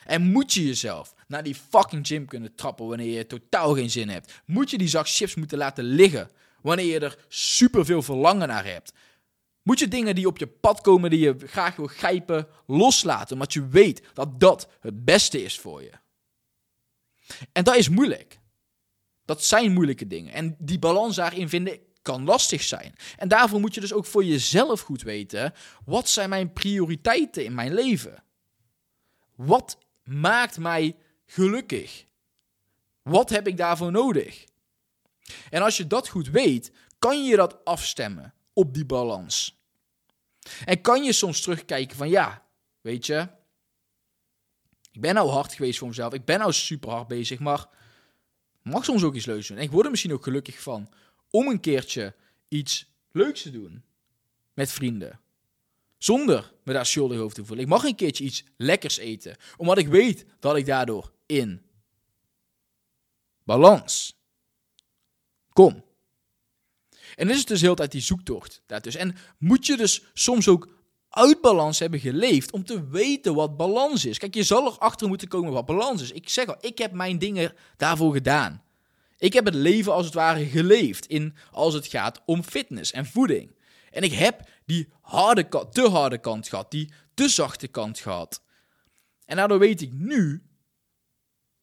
En 0.03 0.21
moet 0.21 0.53
je 0.53 0.65
jezelf 0.65 1.13
naar 1.27 1.43
die 1.43 1.55
fucking 1.69 2.07
gym 2.07 2.25
kunnen 2.25 2.55
trappen 2.55 2.87
wanneer 2.87 3.17
je 3.17 3.27
totaal 3.27 3.73
geen 3.73 3.89
zin 3.89 4.09
hebt. 4.09 4.41
Moet 4.45 4.69
je 4.69 4.77
die 4.77 4.87
zak 4.87 5.07
chips 5.07 5.35
moeten 5.35 5.57
laten 5.57 5.83
liggen 5.83 6.29
wanneer 6.61 6.85
je 6.85 6.99
er 6.99 7.25
super 7.27 7.85
veel 7.85 8.01
verlangen 8.01 8.47
naar 8.47 8.65
hebt. 8.65 8.93
Moet 9.61 9.79
je 9.79 9.87
dingen 9.87 10.15
die 10.15 10.27
op 10.27 10.37
je 10.37 10.47
pad 10.47 10.81
komen 10.81 11.09
die 11.09 11.19
je 11.19 11.35
graag 11.45 11.75
wil 11.75 11.87
grijpen 11.87 12.47
loslaten, 12.67 13.33
omdat 13.33 13.53
je 13.53 13.67
weet 13.67 14.01
dat 14.13 14.39
dat 14.39 14.69
het 14.79 15.05
beste 15.05 15.43
is 15.43 15.59
voor 15.59 15.81
je. 15.83 15.91
En 17.51 17.63
dat 17.63 17.75
is 17.75 17.89
moeilijk. 17.89 18.39
Dat 19.25 19.43
zijn 19.43 19.73
moeilijke 19.73 20.07
dingen. 20.07 20.33
En 20.33 20.55
die 20.59 20.79
balans 20.79 21.15
daarin 21.15 21.49
vinden 21.49 21.79
kan 22.01 22.23
lastig 22.23 22.63
zijn. 22.63 22.95
En 23.17 23.27
daarvoor 23.27 23.59
moet 23.59 23.73
je 23.73 23.79
dus 23.81 23.93
ook 23.93 24.05
voor 24.05 24.23
jezelf 24.23 24.81
goed 24.81 25.01
weten: 25.01 25.53
wat 25.85 26.09
zijn 26.09 26.29
mijn 26.29 26.53
prioriteiten 26.53 27.45
in 27.45 27.53
mijn 27.53 27.73
leven? 27.73 28.23
Wat 29.35 29.77
maakt 30.03 30.57
mij 30.57 30.95
gelukkig? 31.25 32.05
Wat 33.01 33.29
heb 33.29 33.47
ik 33.47 33.57
daarvoor 33.57 33.91
nodig? 33.91 34.45
En 35.49 35.61
als 35.61 35.77
je 35.77 35.87
dat 35.87 36.07
goed 36.07 36.29
weet, 36.29 36.71
kan 36.99 37.25
je 37.25 37.35
dat 37.35 37.65
afstemmen 37.65 38.33
op 38.53 38.73
die 38.73 38.85
balans. 38.85 39.59
En 40.65 40.81
kan 40.81 41.03
je 41.03 41.13
soms 41.13 41.41
terugkijken 41.41 41.97
van 41.97 42.09
ja, 42.09 42.45
weet 42.81 43.05
je, 43.05 43.27
ik 44.95 45.01
ben 45.01 45.13
nou 45.13 45.29
hard 45.29 45.53
geweest 45.53 45.79
voor 45.79 45.87
mezelf. 45.87 46.13
Ik 46.13 46.25
ben 46.25 46.39
nou 46.39 46.53
super 46.53 46.89
hard 46.89 47.07
bezig. 47.07 47.39
Maar 47.39 47.67
mag 48.61 48.83
soms 48.83 49.03
ook 49.03 49.15
iets 49.15 49.25
leuks 49.25 49.47
doen. 49.47 49.57
En 49.57 49.63
ik 49.63 49.71
word 49.71 49.85
er 49.85 49.91
misschien 49.91 50.13
ook 50.13 50.23
gelukkig 50.23 50.61
van 50.61 50.89
om 51.29 51.47
een 51.47 51.59
keertje 51.59 52.15
iets 52.47 52.91
leuks 53.11 53.41
te 53.41 53.51
doen 53.51 53.83
met 54.53 54.71
vrienden. 54.71 55.19
Zonder 55.97 56.53
me 56.63 56.73
daar 56.73 56.85
schuldig 56.85 57.19
over 57.19 57.35
te 57.35 57.45
voelen. 57.45 57.65
Ik 57.65 57.71
mag 57.71 57.83
een 57.83 57.95
keertje 57.95 58.23
iets 58.23 58.43
lekkers 58.57 58.97
eten. 58.97 59.37
Omdat 59.57 59.77
ik 59.77 59.87
weet 59.87 60.25
dat 60.39 60.55
ik 60.55 60.65
daardoor 60.65 61.11
in 61.25 61.61
balans 63.43 64.19
kom. 65.49 65.83
En 67.15 67.29
is 67.29 67.37
het 67.37 67.47
dus 67.47 67.61
heel 67.61 67.75
tijd 67.75 67.91
die 67.91 68.01
zoektocht 68.01 68.61
daartussen. 68.65 69.01
En 69.01 69.15
moet 69.37 69.65
je 69.65 69.77
dus 69.77 70.03
soms 70.13 70.47
ook 70.47 70.74
uit 71.15 71.41
balans 71.41 71.79
hebben 71.79 71.99
geleefd 71.99 72.51
om 72.51 72.63
te 72.63 72.87
weten 72.87 73.35
wat 73.35 73.57
balans 73.57 74.05
is. 74.05 74.17
Kijk, 74.17 74.33
je 74.33 74.43
zal 74.43 74.65
erachter 74.65 75.07
moeten 75.07 75.27
komen 75.27 75.53
wat 75.53 75.65
balans 75.65 76.01
is. 76.01 76.11
Ik 76.11 76.29
zeg 76.29 76.45
al, 76.45 76.55
ik 76.59 76.77
heb 76.77 76.91
mijn 76.91 77.19
dingen 77.19 77.53
daarvoor 77.77 78.13
gedaan. 78.13 78.63
Ik 79.17 79.33
heb 79.33 79.45
het 79.45 79.53
leven 79.53 79.93
als 79.93 80.05
het 80.05 80.13
ware 80.13 80.45
geleefd 80.45 81.05
in 81.05 81.35
als 81.51 81.73
het 81.73 81.87
gaat 81.87 82.21
om 82.25 82.43
fitness 82.43 82.91
en 82.91 83.05
voeding. 83.05 83.55
En 83.91 84.03
ik 84.03 84.11
heb 84.11 84.49
die 84.65 84.89
harde, 85.01 85.47
te 85.71 85.89
harde 85.89 86.17
kant 86.17 86.47
gehad, 86.47 86.71
die 86.71 86.91
te 87.13 87.29
zachte 87.29 87.67
kant 87.67 87.99
gehad. 87.99 88.41
En 89.25 89.35
daardoor 89.35 89.59
weet 89.59 89.81
ik 89.81 89.93
nu 89.93 90.43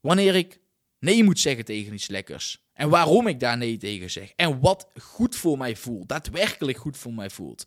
wanneer 0.00 0.34
ik 0.34 0.60
nee 0.98 1.24
moet 1.24 1.40
zeggen 1.40 1.64
tegen 1.64 1.94
iets 1.94 2.08
lekkers. 2.08 2.64
En 2.72 2.88
waarom 2.88 3.26
ik 3.26 3.40
daar 3.40 3.56
nee 3.56 3.76
tegen 3.76 4.10
zeg. 4.10 4.32
En 4.36 4.60
wat 4.60 4.86
goed 5.00 5.36
voor 5.36 5.58
mij 5.58 5.76
voelt. 5.76 6.08
Daadwerkelijk 6.08 6.78
goed 6.78 6.96
voor 6.96 7.14
mij 7.14 7.30
voelt. 7.30 7.66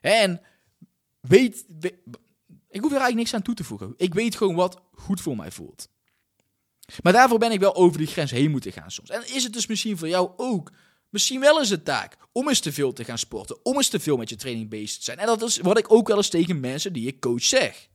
En 0.00 0.40
weet, 1.20 1.64
ik 2.68 2.80
hoef 2.80 2.90
er 2.90 3.00
eigenlijk 3.00 3.14
niks 3.14 3.34
aan 3.34 3.42
toe 3.42 3.54
te 3.54 3.64
voegen. 3.64 3.94
Ik 3.96 4.14
weet 4.14 4.36
gewoon 4.36 4.54
wat 4.54 4.80
goed 4.92 5.20
voor 5.20 5.36
mij 5.36 5.50
voelt. 5.50 5.88
Maar 7.02 7.12
daarvoor 7.12 7.38
ben 7.38 7.52
ik 7.52 7.60
wel 7.60 7.74
over 7.74 7.98
die 7.98 8.06
grens 8.06 8.30
heen 8.30 8.50
moeten 8.50 8.72
gaan 8.72 8.90
soms. 8.90 9.10
En 9.10 9.34
is 9.34 9.44
het 9.44 9.52
dus 9.52 9.66
misschien 9.66 9.98
voor 9.98 10.08
jou 10.08 10.30
ook 10.36 10.72
misschien 11.08 11.40
wel 11.40 11.58
eens 11.58 11.70
een 11.70 11.82
taak 11.82 12.16
om 12.32 12.48
eens 12.48 12.60
te 12.60 12.72
veel 12.72 12.92
te 12.92 13.04
gaan 13.04 13.18
sporten, 13.18 13.64
om 13.64 13.76
eens 13.76 13.88
te 13.88 14.00
veel 14.00 14.16
met 14.16 14.28
je 14.28 14.36
training 14.36 14.68
bezig 14.68 14.98
te 14.98 15.04
zijn. 15.04 15.18
En 15.18 15.26
dat 15.26 15.42
is 15.42 15.58
wat 15.58 15.78
ik 15.78 15.92
ook 15.92 16.08
wel 16.08 16.16
eens 16.16 16.28
tegen 16.28 16.60
mensen 16.60 16.92
die 16.92 17.06
ik 17.06 17.20
coach 17.20 17.42
zeg. 17.42 17.88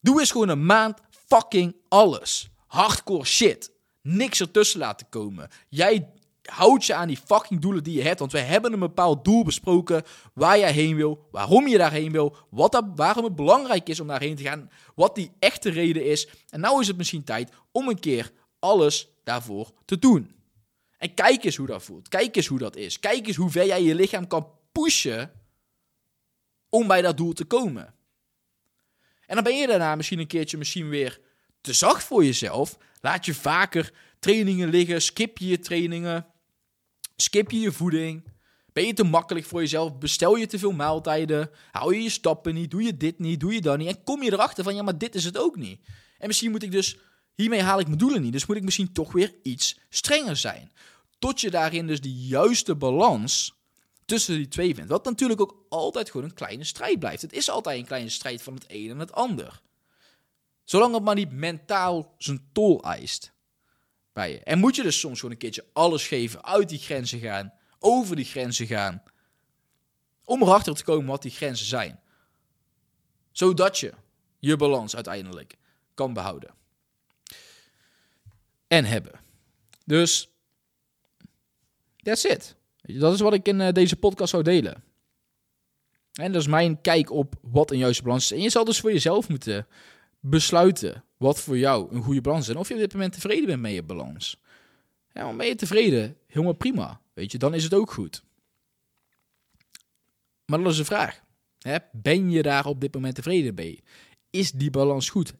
Doe 0.00 0.20
eens 0.20 0.30
gewoon 0.30 0.48
een 0.48 0.66
maand 0.66 1.00
fucking 1.26 1.76
alles. 1.88 2.50
Hardcore 2.66 3.24
shit. 3.24 3.72
Niks 4.02 4.40
ertussen 4.40 4.78
laten 4.78 5.08
komen. 5.08 5.48
Jij 5.68 6.10
houdt 6.50 6.84
je 6.84 6.94
aan 6.94 7.08
die 7.08 7.20
fucking 7.26 7.60
doelen 7.60 7.82
die 7.82 7.94
je 7.94 8.02
hebt. 8.02 8.18
Want 8.18 8.32
we 8.32 8.38
hebben 8.38 8.72
een 8.72 8.78
bepaald 8.78 9.24
doel 9.24 9.44
besproken. 9.44 10.02
Waar 10.34 10.58
jij 10.58 10.72
heen 10.72 10.96
wil. 10.96 11.28
Waarom 11.30 11.68
je 11.68 11.78
daarheen 11.78 12.12
wil. 12.12 12.36
Wat 12.50 12.72
dat, 12.72 12.84
waarom 12.94 13.24
het 13.24 13.36
belangrijk 13.36 13.88
is 13.88 14.00
om 14.00 14.06
daarheen 14.06 14.36
te 14.36 14.42
gaan. 14.42 14.70
Wat 14.94 15.14
die 15.14 15.30
echte 15.38 15.70
reden 15.70 16.04
is. 16.04 16.28
En 16.48 16.60
nou 16.60 16.80
is 16.80 16.86
het 16.86 16.96
misschien 16.96 17.24
tijd 17.24 17.52
om 17.72 17.88
een 17.88 18.00
keer 18.00 18.32
alles 18.58 19.08
daarvoor 19.24 19.70
te 19.84 19.98
doen. 19.98 20.34
En 20.98 21.14
kijk 21.14 21.44
eens 21.44 21.56
hoe 21.56 21.66
dat 21.66 21.82
voelt. 21.82 22.08
Kijk 22.08 22.36
eens 22.36 22.46
hoe 22.46 22.58
dat 22.58 22.76
is. 22.76 22.98
Kijk 22.98 23.26
eens 23.26 23.36
hoe 23.36 23.50
ver 23.50 23.66
jij 23.66 23.82
je 23.82 23.94
lichaam 23.94 24.26
kan 24.26 24.48
pushen. 24.72 25.32
Om 26.68 26.86
bij 26.86 27.02
dat 27.02 27.16
doel 27.16 27.32
te 27.32 27.44
komen. 27.44 27.94
En 29.26 29.34
dan 29.34 29.44
ben 29.44 29.56
je 29.56 29.66
daarna 29.66 29.94
misschien 29.94 30.18
een 30.18 30.26
keertje 30.26 30.58
misschien 30.58 30.88
weer 30.88 31.20
te 31.60 31.72
zacht 31.72 32.04
voor 32.04 32.24
jezelf. 32.24 32.76
Laat 33.00 33.26
je 33.26 33.34
vaker 33.34 33.92
trainingen 34.18 34.68
liggen. 34.68 35.02
Skip 35.02 35.38
je 35.38 35.46
je 35.46 35.58
trainingen. 35.58 36.26
Skip 37.20 37.50
je 37.50 37.60
je 37.60 37.72
voeding. 37.72 38.28
Ben 38.72 38.86
je 38.86 38.92
te 38.92 39.04
makkelijk 39.04 39.46
voor 39.46 39.60
jezelf? 39.60 39.98
Bestel 39.98 40.36
je 40.36 40.46
te 40.46 40.58
veel 40.58 40.72
maaltijden? 40.72 41.50
Hou 41.70 41.94
je 41.94 42.02
je 42.02 42.10
stappen 42.10 42.54
niet? 42.54 42.70
Doe 42.70 42.82
je 42.82 42.96
dit 42.96 43.18
niet? 43.18 43.40
Doe 43.40 43.54
je 43.54 43.60
dat 43.60 43.78
niet? 43.78 43.88
En 43.88 44.04
kom 44.04 44.22
je 44.22 44.32
erachter 44.32 44.64
van, 44.64 44.74
ja, 44.74 44.82
maar 44.82 44.98
dit 44.98 45.14
is 45.14 45.24
het 45.24 45.38
ook 45.38 45.56
niet. 45.56 45.80
En 46.18 46.26
misschien 46.26 46.50
moet 46.50 46.62
ik 46.62 46.72
dus, 46.72 46.96
hiermee 47.34 47.62
haal 47.62 47.80
ik 47.80 47.86
mijn 47.86 47.98
doelen 47.98 48.22
niet. 48.22 48.32
Dus 48.32 48.46
moet 48.46 48.56
ik 48.56 48.62
misschien 48.62 48.92
toch 48.92 49.12
weer 49.12 49.34
iets 49.42 49.78
strenger 49.88 50.36
zijn. 50.36 50.72
Tot 51.18 51.40
je 51.40 51.50
daarin 51.50 51.86
dus 51.86 52.00
de 52.00 52.14
juiste 52.14 52.74
balans 52.74 53.54
tussen 54.04 54.36
die 54.36 54.48
twee 54.48 54.74
vindt. 54.74 54.90
Wat 54.90 55.04
natuurlijk 55.04 55.40
ook 55.40 55.66
altijd 55.68 56.10
gewoon 56.10 56.26
een 56.26 56.34
kleine 56.34 56.64
strijd 56.64 56.98
blijft. 56.98 57.22
Het 57.22 57.32
is 57.32 57.50
altijd 57.50 57.78
een 57.78 57.86
kleine 57.86 58.08
strijd 58.08 58.42
van 58.42 58.54
het 58.54 58.64
een 58.68 58.90
en 58.90 58.98
het 58.98 59.12
ander. 59.12 59.60
Zolang 60.64 60.94
het 60.94 61.02
maar 61.02 61.14
niet 61.14 61.32
mentaal 61.32 62.14
zijn 62.18 62.48
tol 62.52 62.82
eist 62.82 63.32
bij. 64.12 64.42
En 64.42 64.58
moet 64.58 64.76
je 64.76 64.82
dus 64.82 64.98
soms 64.98 65.16
gewoon 65.16 65.34
een 65.34 65.40
keertje 65.40 65.66
alles 65.72 66.06
geven, 66.06 66.44
uit 66.44 66.68
die 66.68 66.78
grenzen 66.78 67.18
gaan, 67.18 67.52
over 67.78 68.16
die 68.16 68.24
grenzen 68.24 68.66
gaan. 68.66 69.02
Om 70.24 70.42
erachter 70.42 70.74
te 70.74 70.84
komen 70.84 71.06
wat 71.06 71.22
die 71.22 71.30
grenzen 71.30 71.66
zijn. 71.66 72.00
Zodat 73.32 73.78
je 73.78 73.92
je 74.38 74.56
balans 74.56 74.94
uiteindelijk 74.94 75.56
kan 75.94 76.12
behouden. 76.12 76.54
En 78.66 78.84
hebben. 78.84 79.20
Dus, 79.84 80.30
that's 81.96 82.24
it. 82.24 82.56
Dat 82.80 83.14
is 83.14 83.20
wat 83.20 83.32
ik 83.32 83.46
in 83.46 83.60
eh, 83.60 83.72
deze 83.72 83.96
podcast 83.96 84.30
zou 84.30 84.42
delen. 84.42 84.82
En 86.12 86.32
dat 86.32 86.40
is 86.40 86.46
mijn 86.48 86.80
kijk 86.80 87.10
op 87.10 87.34
wat 87.42 87.70
een 87.70 87.78
juiste 87.78 88.02
balans 88.02 88.24
is. 88.24 88.36
En 88.38 88.42
je 88.42 88.50
zal 88.50 88.64
dus 88.64 88.80
voor 88.80 88.92
jezelf 88.92 89.28
moeten 89.28 89.66
besluiten 90.20 91.04
wat 91.16 91.40
voor 91.40 91.58
jou 91.58 91.94
een 91.94 92.02
goede 92.02 92.20
balans 92.20 92.48
is. 92.48 92.54
En 92.54 92.60
of 92.60 92.68
je 92.68 92.74
op 92.74 92.80
dit 92.80 92.92
moment 92.92 93.12
tevreden 93.12 93.46
bent 93.46 93.60
met 93.60 93.72
je 93.72 93.82
balans. 93.82 94.40
Ja, 95.12 95.36
ben 95.36 95.46
je 95.46 95.54
tevreden? 95.54 96.16
Helemaal 96.26 96.52
prima. 96.52 97.00
Weet 97.12 97.32
je, 97.32 97.38
dan 97.38 97.54
is 97.54 97.64
het 97.64 97.74
ook 97.74 97.92
goed. 97.92 98.24
Maar 100.44 100.58
dat 100.58 100.70
is 100.70 100.76
de 100.76 100.84
vraag. 100.84 101.22
Hè? 101.58 101.76
Ben 101.92 102.30
je 102.30 102.42
daar 102.42 102.66
op 102.66 102.80
dit 102.80 102.94
moment 102.94 103.14
tevreden 103.14 103.54
mee? 103.54 103.82
Is 104.30 104.52
die 104.52 104.70
balans 104.70 105.10
goed? 105.10 105.34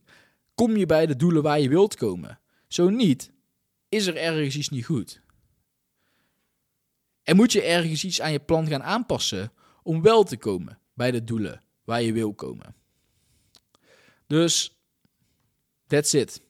Kom 0.55 0.77
je 0.77 0.87
bij 0.87 1.07
de 1.07 1.16
doelen 1.16 1.43
waar 1.43 1.61
je 1.61 1.69
wilt 1.69 1.97
komen? 1.97 2.40
Zo 2.69 2.88
niet, 2.88 3.33
is 3.88 4.07
er 4.07 4.16
ergens 4.16 4.57
iets 4.57 4.69
niet 4.69 4.85
goed. 4.85 5.21
En 7.23 7.37
moet 7.37 7.53
je 7.53 7.62
ergens 7.62 8.05
iets 8.05 8.21
aan 8.21 8.33
je 8.33 8.40
plan 8.40 8.66
gaan 8.66 8.83
aanpassen 8.83 9.53
om 9.83 10.03
wel 10.03 10.23
te 10.23 10.37
komen 10.37 10.79
bij 10.95 11.11
de 11.11 11.25
doelen 11.25 11.62
waar 11.85 12.03
je 12.03 12.12
wil 12.12 12.35
komen. 12.35 12.75
Dus, 14.31 14.77
that's 15.87 16.12
it. 16.12 16.40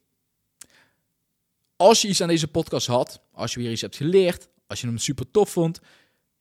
Als 1.75 2.01
je 2.01 2.07
iets 2.07 2.21
aan 2.21 2.27
deze 2.27 2.47
podcast 2.47 2.87
had, 2.87 3.21
als 3.31 3.53
je 3.53 3.59
weer 3.59 3.71
iets 3.71 3.81
hebt 3.81 3.95
geleerd, 3.95 4.49
als 4.67 4.81
je 4.81 4.87
hem 4.87 4.97
super 4.97 5.31
tof 5.31 5.49
vond, 5.49 5.79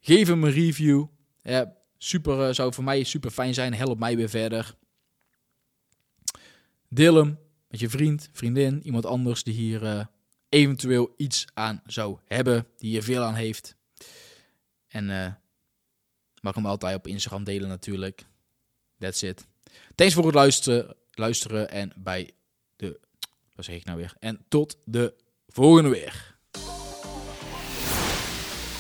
geef 0.01 0.29
hem 0.29 0.45
een 0.45 0.53
review. 0.53 1.07
Ja, 1.43 1.77
super, 1.99 2.49
uh, 2.49 2.55
zou 2.55 2.73
voor 2.73 2.85
mij 2.85 3.03
super 3.03 3.31
fijn 3.31 3.55
zijn. 3.55 3.75
Help 3.75 3.99
mij 3.99 4.17
weer 4.17 4.29
verder. 4.29 4.75
Deel 6.89 7.15
hem 7.15 7.39
met 7.69 7.81
je 7.81 7.89
vriend, 7.89 8.29
vriendin, 8.33 8.83
iemand 8.83 9.07
anders 9.07 9.43
die 9.43 9.55
hier 9.55 9.83
uh, 9.83 10.05
eventueel 10.49 11.15
iets 11.17 11.47
aan 11.55 11.83
zou 11.87 12.19
hebben, 12.25 12.67
die 12.77 12.91
hier 12.91 13.03
veel 13.03 13.23
aan 13.23 13.35
heeft. 13.35 13.77
En 14.87 15.09
uh, 15.09 15.33
mag 16.41 16.55
hem 16.55 16.67
altijd 16.67 16.97
op 16.97 17.07
Instagram 17.07 17.45
delen 17.45 17.69
natuurlijk. 17.69 18.27
That's 18.99 19.23
it. 19.23 19.47
Thanks 19.95 20.15
voor 20.15 20.25
het 20.25 20.35
luisteren, 20.35 20.97
luisteren 21.15 21.71
en 21.71 21.93
bij 21.97 22.31
de... 22.77 23.01
Wat 23.55 23.65
zeg 23.65 23.77
ik 23.77 23.85
nou 23.85 23.99
weer? 23.99 24.15
En 24.19 24.45
tot 24.49 24.77
de 24.85 25.15
volgende 25.49 25.89
weer. 25.89 26.39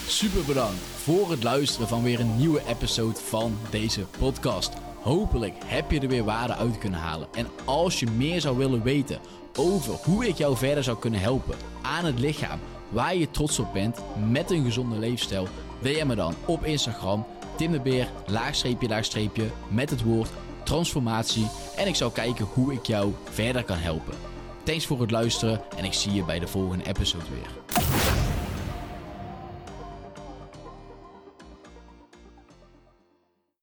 Super 0.06 0.44
bedankt 0.44 0.80
voor 0.80 1.30
het 1.30 1.42
luisteren 1.42 1.88
van 1.88 2.02
weer 2.02 2.20
een 2.20 2.36
nieuwe 2.36 2.62
episode 2.66 3.20
van 3.20 3.58
deze 3.70 4.06
podcast. 4.18 4.74
Hopelijk 5.02 5.54
heb 5.64 5.90
je 5.90 6.00
er 6.00 6.08
weer 6.08 6.24
waarde 6.24 6.54
uit 6.54 6.78
kunnen 6.78 7.00
halen. 7.00 7.28
En 7.32 7.46
als 7.64 8.00
je 8.00 8.06
meer 8.06 8.40
zou 8.40 8.56
willen 8.56 8.82
weten 8.82 9.20
over 9.58 9.94
hoe 9.94 10.28
ik 10.28 10.36
jou 10.36 10.56
verder 10.56 10.84
zou 10.84 10.98
kunnen 10.98 11.20
helpen 11.20 11.56
aan 11.82 12.04
het 12.04 12.18
lichaam 12.18 12.60
waar 12.88 13.16
je 13.16 13.30
trots 13.30 13.58
op 13.58 13.72
bent 13.72 13.98
met 14.30 14.50
een 14.50 14.64
gezonde 14.64 14.98
leefstijl, 14.98 15.48
DM 15.82 16.06
me 16.06 16.14
dan 16.14 16.34
op 16.46 16.64
Instagram 16.64 17.26
Tim 17.56 17.72
de 17.72 17.80
Beer, 17.80 18.08
laagstreepje, 18.26 18.88
laagstreepje, 18.88 19.50
met 19.68 19.90
het 19.90 20.02
woord 20.02 20.30
transformatie. 20.62 21.46
En 21.76 21.86
ik 21.86 21.94
zal 21.94 22.10
kijken 22.10 22.44
hoe 22.44 22.72
ik 22.72 22.86
jou 22.86 23.12
verder 23.30 23.64
kan 23.64 23.78
helpen. 23.78 24.14
Thanks 24.64 24.86
voor 24.86 25.00
het 25.00 25.10
luisteren 25.10 25.60
en 25.76 25.84
ik 25.84 25.92
zie 25.92 26.12
je 26.12 26.24
bij 26.24 26.38
de 26.38 26.46
volgende 26.46 26.86
episode 26.86 27.24
weer. 27.30 28.09